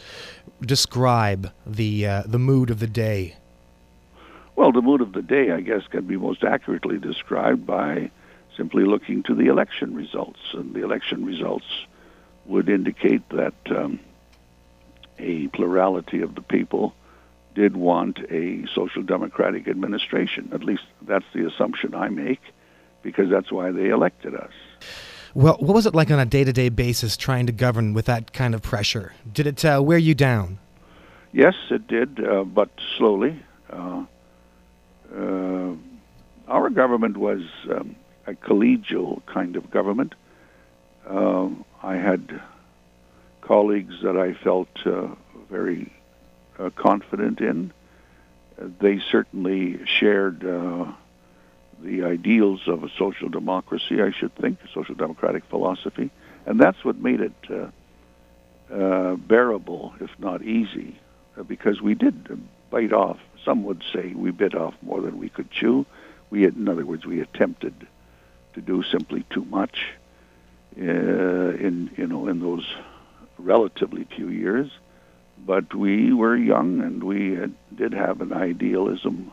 describe 0.62 1.52
the 1.66 2.06
uh, 2.06 2.24
the 2.26 2.40
mood 2.40 2.70
of 2.70 2.80
the 2.80 2.88
day? 2.88 3.36
Well, 4.56 4.72
the 4.72 4.82
mood 4.82 5.02
of 5.02 5.14
the 5.14 5.22
day, 5.22 5.52
I 5.52 5.62
guess, 5.62 5.88
can 5.88 6.06
be 6.06 6.18
most 6.18 6.44
accurately 6.44 6.98
described 6.98 7.66
by 7.66 8.12
simply 8.58 8.84
looking 8.84 9.24
to 9.24 9.34
the 9.34 9.48
election 9.48 9.96
results. 9.96 10.40
And 10.54 10.74
the 10.74 10.84
election 10.84 11.26
results 11.26 11.86
would 12.46 12.68
indicate 12.68 13.28
that 13.30 13.54
um, 13.70 14.02
a 15.18 15.48
plurality 15.48 16.22
of 16.22 16.36
the 16.36 16.42
people 16.42 16.94
did 17.60 17.76
want 17.76 18.20
a 18.32 18.66
social 18.74 19.04
democratic 19.04 19.68
administration. 19.68 20.50
At 20.54 20.64
least 20.64 20.84
that's 21.02 21.26
the 21.34 21.46
assumption 21.46 21.94
I 21.94 22.08
make, 22.08 22.40
because 23.04 23.30
that's 23.30 23.52
why 23.52 23.72
they 23.72 23.90
elected 23.90 24.34
us. 24.34 24.54
Well, 25.34 25.58
what 25.60 25.76
was 25.76 25.86
it 25.86 25.94
like 25.94 26.10
on 26.10 26.20
a 26.20 26.26
day 26.26 26.46
to 26.46 26.54
day 26.54 26.70
basis 26.70 27.18
trying 27.18 27.48
to 27.48 27.52
govern 27.52 27.94
with 27.94 28.06
that 28.06 28.32
kind 28.32 28.56
of 28.56 28.62
pressure? 28.62 29.12
Did 29.30 29.46
it 29.46 29.66
uh, 29.66 29.82
wear 29.84 29.98
you 29.98 30.16
down? 30.16 30.58
Yes, 31.34 31.56
it 31.70 31.86
did, 31.88 32.26
uh, 32.26 32.46
but 32.46 32.70
slowly. 32.98 33.38
Uh, 33.70 34.06
uh 35.14 35.74
our 36.48 36.70
government 36.70 37.18
was 37.18 37.42
um, 37.70 37.96
a 38.26 38.34
collegial 38.34 39.22
kind 39.28 39.56
of 39.56 39.70
government. 39.70 40.16
Um, 41.08 41.66
I 41.84 41.96
had 41.98 42.42
colleagues 43.42 43.96
that 44.02 44.18
I 44.18 44.34
felt 44.34 44.70
uh, 44.86 45.10
very 45.52 45.92
uh, 46.60 46.70
confident 46.76 47.40
in. 47.40 47.72
they 48.80 49.00
certainly 49.12 49.80
shared 49.86 50.44
the 51.82 52.04
ideals 52.04 52.62
of 52.68 52.84
a 52.84 52.90
social 52.98 53.30
democracy, 53.30 54.02
I 54.02 54.12
should 54.12 54.36
think, 54.36 54.60
a 54.64 54.68
social 54.74 54.96
democratic 54.96 55.46
philosophy, 55.46 56.12
and 56.46 56.60
that's 56.60 56.84
what 56.84 56.98
made 56.98 57.22
it 57.22 57.34
uh, 57.50 58.74
uh, 58.74 59.16
bearable, 59.16 59.94
if 60.00 60.10
not 60.20 60.44
easy, 60.44 61.00
uh, 61.38 61.44
because 61.44 61.82
we 61.82 61.96
did 61.96 62.40
bite 62.70 62.94
off. 62.94 63.18
Some 63.46 63.64
would 63.64 63.84
say 63.94 64.14
we 64.14 64.32
bit 64.32 64.56
off 64.56 64.74
more 64.82 65.02
than 65.02 65.18
we 65.18 65.30
could 65.30 65.50
chew. 65.52 65.86
We, 66.30 66.44
had, 66.44 66.56
in 66.56 66.68
other 66.68 66.86
words, 66.86 67.06
we 67.06 67.22
attempted 67.22 67.88
to 68.54 68.62
do 68.62 68.84
simply 68.84 69.26
too 69.30 69.46
much 69.46 69.94
uh, 70.78 70.82
in 70.82 71.90
you 71.98 72.08
know 72.08 72.28
in 72.28 72.40
those 72.40 72.68
relatively 73.38 74.04
few 74.04 74.30
years. 74.30 74.70
But 75.46 75.74
we 75.74 76.14
were 76.14 76.36
young, 76.36 76.82
and 76.82 77.04
we 77.04 77.36
had, 77.36 77.54
did 77.76 77.94
have 77.94 78.22
an 78.22 78.34
idealism 78.34 79.32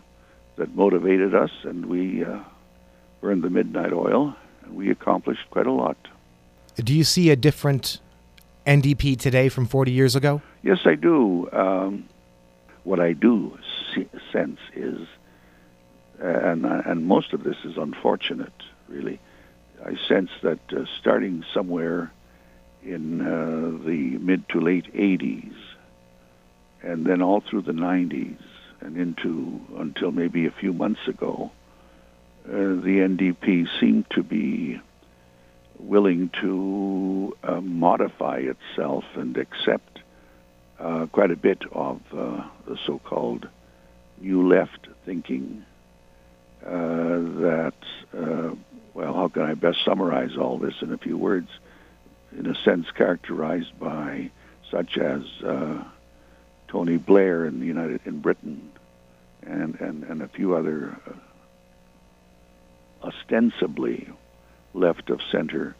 that 0.57 0.75
motivated 0.75 1.35
us, 1.35 1.51
and 1.65 1.87
we 1.87 2.25
uh, 2.25 2.41
burned 3.21 3.43
the 3.43 3.51
midnight 3.51 3.93
oil, 3.93 4.35
and 4.65 4.75
we 4.75 4.91
accomplished 4.91 5.49
quite 5.51 5.67
a 5.67 5.73
lot. 5.73 5.97
Do 6.77 6.95
you 6.95 7.05
see 7.05 7.31
a 7.31 7.37
different 7.37 8.01
NDP 8.67 9.19
today 9.19 9.49
from 9.49 9.67
40 9.67 9.93
years 9.93 10.17
ago? 10.17 10.43
Yes, 10.63 10.81
I 10.85 10.95
do. 10.95 11.49
Um, 11.53 12.09
what 12.85 13.01
I 13.01 13.13
do 13.13 13.59
see, 13.95 14.07
sense 14.33 14.61
is, 14.75 15.07
and, 16.21 16.65
and 16.65 17.07
most 17.07 17.33
of 17.33 17.45
this 17.45 17.57
is 17.65 17.77
unfortunate, 17.77 18.53
really. 18.89 19.21
I 19.85 19.97
sense 20.09 20.31
that 20.43 20.61
uh, 20.73 20.85
starting 21.01 21.45
somewhere 21.53 22.13
in 22.83 23.21
uh, 23.21 23.85
the 23.85 24.19
mid 24.19 24.49
to 24.51 24.61
late 24.61 24.93
80s, 24.95 25.55
and 26.83 27.07
then 27.07 27.22
all 27.22 27.41
through 27.41 27.62
the 27.62 27.72
90s, 27.72 28.39
and 28.81 28.97
into 28.97 29.61
until 29.79 30.12
maybe 30.12 30.47
a 30.47 30.51
few 30.51 30.72
months 30.72 31.01
ago, 31.09 31.51
uh, 32.47 32.53
the 32.53 33.01
NDP 33.09 33.66
seemed 33.81 34.09
to 34.11 34.22
be 34.22 34.81
willing 35.79 36.31
to 36.41 37.37
uh, 37.43 37.61
modify 37.61 38.39
itself 38.39 39.05
and 39.14 39.37
accept 39.37 39.99
uh, 40.79 41.07
quite 41.07 41.31
a 41.31 41.37
bit 41.37 41.62
of 41.72 42.01
uh, 42.12 42.45
the 42.66 42.79
so-called 42.87 43.49
new 44.20 44.47
left 44.47 44.87
thinking 45.05 45.64
uh, 46.64 46.70
that, 46.70 47.74
uh, 48.16 48.55
well, 48.95 49.14
how 49.14 49.29
can 49.29 49.43
I 49.43 49.55
best 49.55 49.79
summarize 49.85 50.37
all 50.37 50.59
this 50.59 50.74
in 50.81 50.93
a 50.93 50.99
few 50.99 51.16
words? 51.16 51.49
In 52.39 52.47
a 52.47 52.55
sense, 52.55 52.87
characterized 52.97 53.79
by 53.79 54.31
such 54.70 54.99
as 54.99 55.22
Tony 56.69 56.97
Blair 56.97 57.45
in 57.45 57.61
the 57.61 57.67
United 57.67 58.01
in 58.05 58.21
Britain, 58.21 58.71
and 59.43 59.81
and 59.81 60.05
and 60.05 60.23
a 60.23 60.29
few 60.29 60.55
other 60.55 60.99
uh, 61.07 63.07
ostensibly 63.07 64.09
left 64.75 65.11
of 65.11 65.21
center 65.31 65.77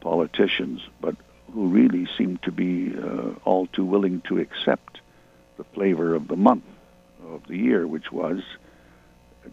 politicians, 0.00 0.82
but 1.00 1.16
who 1.52 1.68
really 1.68 2.06
seem 2.18 2.36
to 2.38 2.52
be 2.52 2.94
uh, 2.96 3.30
all 3.44 3.66
too 3.66 3.84
willing 3.84 4.20
to 4.22 4.38
accept 4.38 5.00
the 5.56 5.64
flavor 5.64 6.14
of 6.14 6.28
the 6.28 6.36
month 6.36 6.64
of 7.26 7.46
the 7.48 7.56
year, 7.56 7.86
which 7.86 8.12
was 8.12 8.42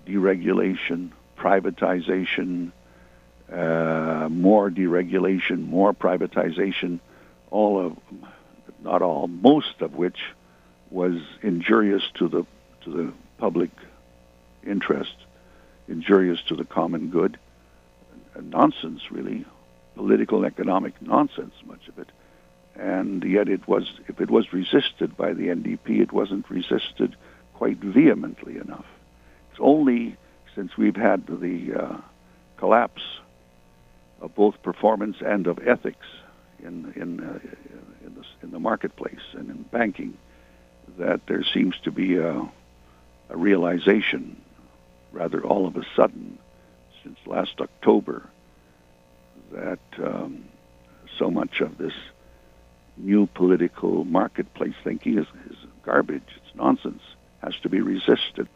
deregulation, 0.06 1.12
privatization, 1.38 2.72
uh, 3.52 4.28
more 4.30 4.70
deregulation, 4.70 5.68
more 5.68 5.94
privatization, 5.94 7.00
all 7.50 7.86
of, 7.86 7.98
not 8.84 9.02
all, 9.02 9.28
most 9.28 9.82
of 9.82 9.96
which 9.96 10.20
was 10.92 11.16
injurious 11.42 12.04
to 12.16 12.28
the 12.28 12.46
to 12.84 12.92
the 12.92 13.14
public 13.38 13.72
interest, 14.66 15.16
injurious 15.88 16.42
to 16.44 16.56
the 16.56 16.66
common 16.66 17.10
good. 17.10 17.40
Nonsense, 18.40 19.12
really, 19.12 19.46
political 19.96 20.46
economic 20.46 21.00
nonsense, 21.02 21.54
much 21.66 21.88
of 21.90 22.00
it. 22.00 22.10
And 22.76 23.24
yet, 23.24 23.50
it 23.50 23.68
was 23.68 23.92
if 24.08 24.22
it 24.22 24.30
was 24.30 24.54
resisted 24.54 25.18
by 25.18 25.34
the 25.34 25.48
NDP, 25.48 26.02
it 26.02 26.12
wasn't 26.12 26.50
resisted 26.50 27.16
quite 27.54 27.78
vehemently 27.78 28.58
enough. 28.58 28.86
It's 29.52 29.60
only 29.60 30.18
since 30.56 30.78
we've 30.78 30.96
had 30.96 31.28
the 31.28 31.74
uh, 31.74 31.98
collapse 32.58 33.04
of 34.22 34.34
both 34.36 34.62
performance 34.64 35.18
and 35.22 35.48
of 35.48 35.60
ethics 35.68 36.08
in 36.64 36.94
in 36.96 37.20
uh, 37.20 37.40
in, 38.06 38.16
the, 38.16 38.24
in 38.44 38.52
the 38.52 38.60
marketplace 38.60 39.34
and 39.34 39.50
in 39.50 39.64
banking 39.64 40.18
that 40.98 41.26
there 41.28 41.44
seems 41.44 41.76
to 41.84 41.92
be 41.92 42.18
a, 42.18 42.50
a 43.30 43.38
realization, 43.38 44.42
rather 45.12 45.44
all 45.44 45.68
of 45.68 45.76
a 45.76 45.84
sudden, 45.96 46.38
since 47.04 47.18
last 47.26 47.60
October, 47.60 48.28
that 49.52 49.80
um, 50.04 50.46
so 51.18 51.30
much 51.30 51.62
of 51.62 51.78
this 51.78 51.94
new 52.98 53.26
political 53.28 54.06
marketplace 54.06 54.76
thinking 54.84 55.18
is, 55.18 55.28
is 55.50 55.58
garbage, 55.84 56.24
it's 56.36 56.56
nonsense, 56.56 57.02
has 57.42 57.56
to 57.64 57.70
be 57.70 57.82
resisted. 57.82 58.48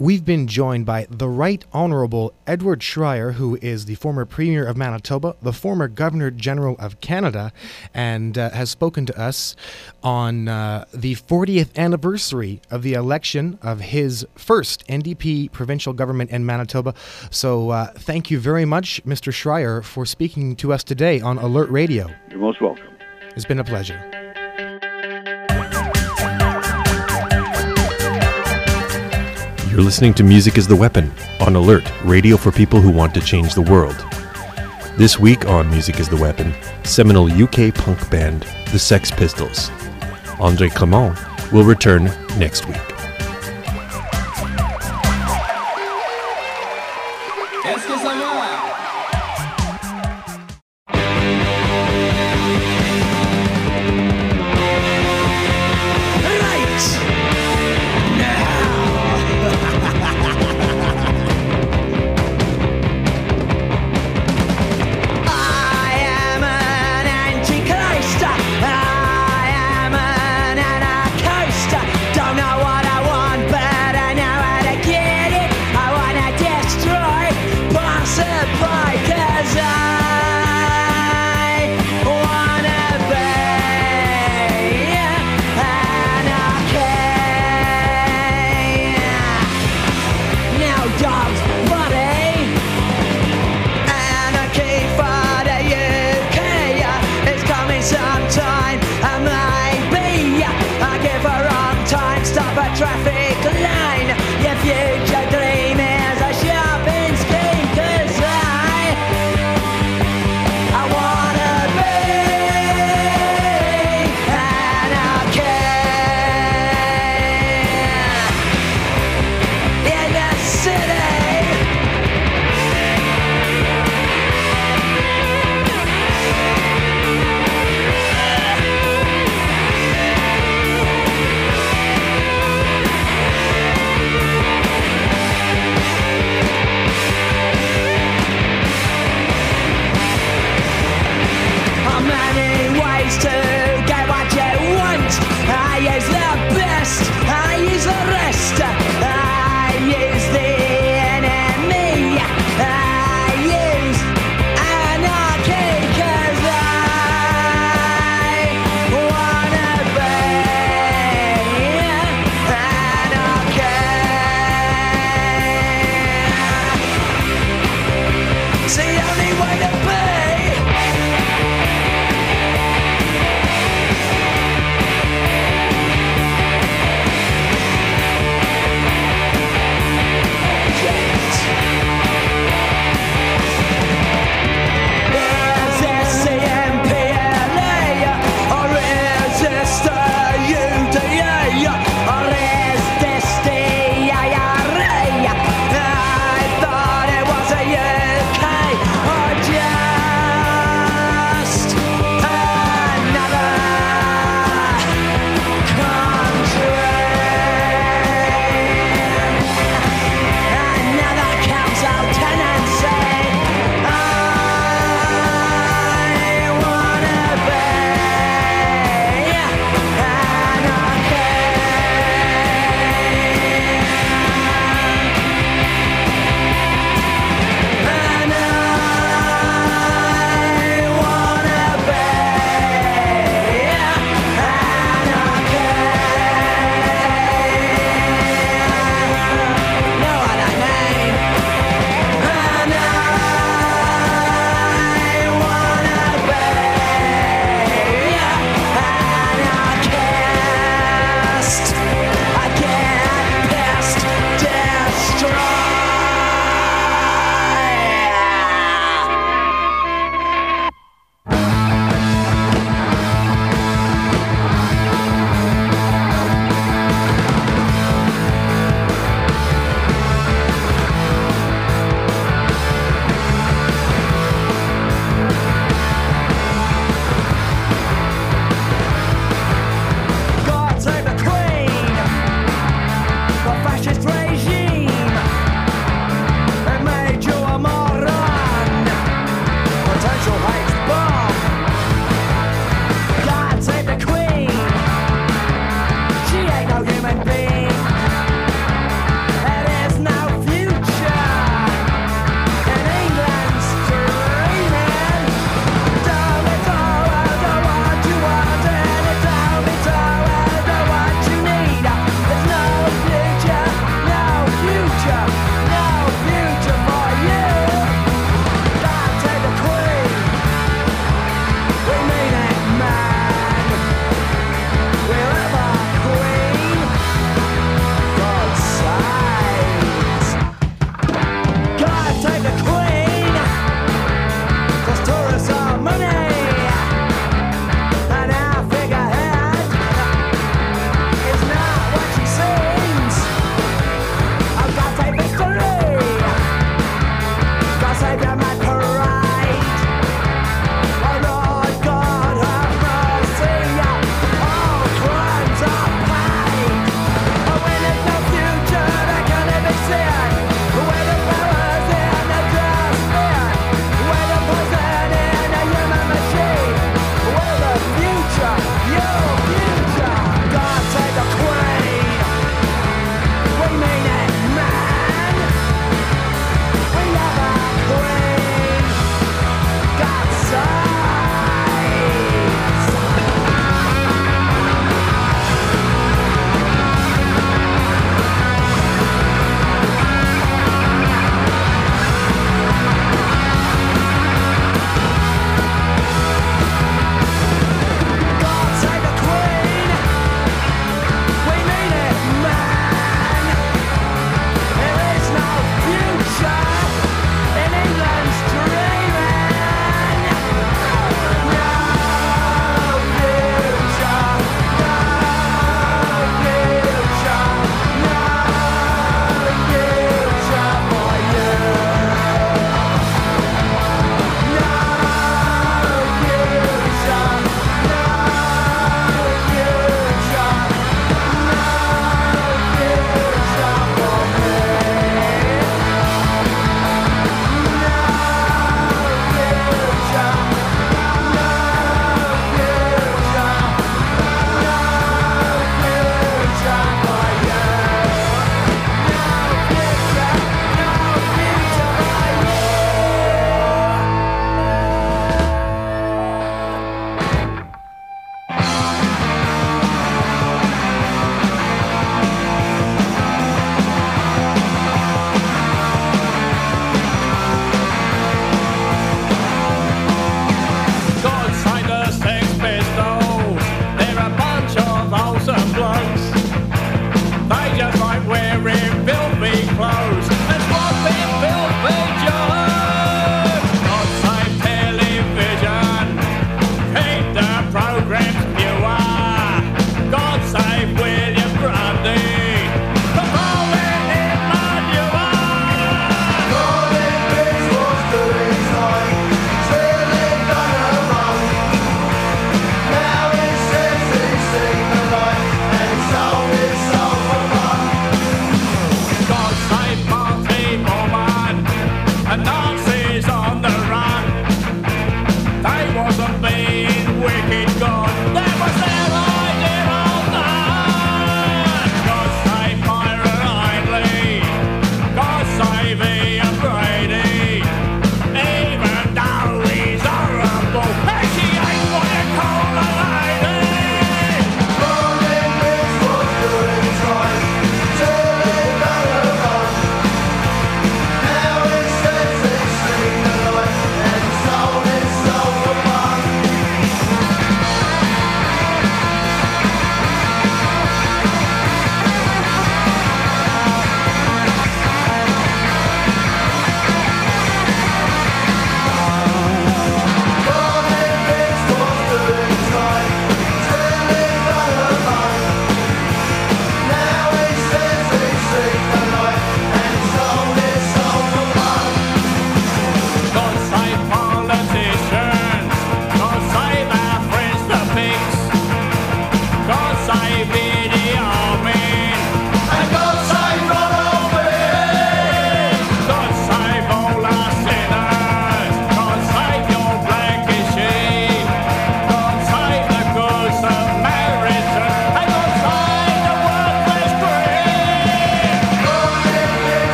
We've 0.00 0.24
been 0.24 0.48
joined 0.48 0.86
by 0.86 1.06
the 1.08 1.28
Right 1.28 1.64
Honorable 1.72 2.34
Edward 2.48 2.80
Schreyer, 2.80 3.34
who 3.34 3.56
is 3.62 3.84
the 3.84 3.94
former 3.94 4.24
Premier 4.24 4.66
of 4.66 4.76
Manitoba, 4.76 5.36
the 5.40 5.52
former 5.52 5.86
Governor 5.86 6.32
General 6.32 6.74
of 6.80 7.00
Canada, 7.00 7.52
and 7.94 8.36
uh, 8.36 8.50
has 8.50 8.70
spoken 8.70 9.06
to 9.06 9.16
us 9.20 9.54
on 10.02 10.48
uh, 10.48 10.84
the 10.92 11.14
40th 11.14 11.76
anniversary 11.76 12.60
of 12.72 12.82
the 12.82 12.94
election 12.94 13.56
of 13.62 13.80
his 13.80 14.26
first 14.34 14.84
NDP 14.88 15.52
provincial 15.52 15.92
government 15.92 16.30
in 16.32 16.44
Manitoba. 16.44 16.92
So 17.30 17.70
uh, 17.70 17.92
thank 17.92 18.32
you 18.32 18.40
very 18.40 18.64
much, 18.64 19.00
Mr. 19.04 19.32
Schreyer, 19.32 19.84
for 19.84 20.04
speaking 20.04 20.56
to 20.56 20.72
us 20.72 20.82
today 20.82 21.20
on 21.20 21.38
Alert 21.38 21.70
Radio. 21.70 22.10
You're 22.30 22.40
most 22.40 22.60
welcome. 22.60 22.88
It's 23.36 23.44
been 23.44 23.60
a 23.60 23.64
pleasure. 23.64 24.23
You're 29.74 29.82
listening 29.82 30.14
to 30.14 30.22
Music 30.22 30.56
is 30.56 30.68
the 30.68 30.76
Weapon 30.76 31.12
on 31.40 31.56
Alert, 31.56 31.82
radio 32.04 32.36
for 32.36 32.52
people 32.52 32.80
who 32.80 32.92
want 32.92 33.12
to 33.14 33.20
change 33.20 33.54
the 33.54 33.62
world. 33.62 33.96
This 34.96 35.18
week 35.18 35.46
on 35.46 35.68
Music 35.68 35.98
is 35.98 36.08
the 36.08 36.16
Weapon, 36.16 36.54
seminal 36.84 37.24
UK 37.24 37.74
punk 37.74 38.08
band 38.08 38.46
The 38.70 38.78
Sex 38.78 39.10
Pistols. 39.10 39.72
Andre 40.38 40.68
Clement 40.68 41.18
will 41.50 41.64
return 41.64 42.04
next 42.38 42.68
week. 42.68 42.93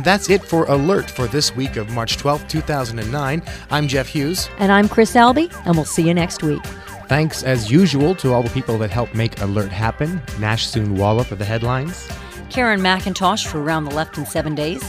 And 0.00 0.04
that's 0.06 0.30
it 0.30 0.42
for 0.42 0.64
Alert 0.64 1.10
for 1.10 1.26
this 1.26 1.54
week 1.54 1.76
of 1.76 1.90
March 1.90 2.16
12, 2.16 2.48
2009. 2.48 3.42
I'm 3.70 3.86
Jeff 3.86 4.08
Hughes. 4.08 4.48
And 4.56 4.72
I'm 4.72 4.88
Chris 4.88 5.14
Albee, 5.14 5.50
and 5.66 5.76
we'll 5.76 5.84
see 5.84 6.08
you 6.08 6.14
next 6.14 6.42
week. 6.42 6.64
Thanks, 7.06 7.42
as 7.42 7.70
usual, 7.70 8.14
to 8.14 8.32
all 8.32 8.42
the 8.42 8.48
people 8.48 8.78
that 8.78 8.90
helped 8.90 9.14
make 9.14 9.38
Alert 9.42 9.70
happen. 9.70 10.22
Nash 10.38 10.66
Soon 10.66 10.96
Walla 10.96 11.22
for 11.22 11.34
the 11.34 11.44
headlines. 11.44 12.08
Karen 12.48 12.80
McIntosh 12.80 13.46
for 13.46 13.60
Around 13.60 13.84
the 13.84 13.94
Left 13.94 14.16
in 14.16 14.24
Seven 14.24 14.54
Days. 14.54 14.82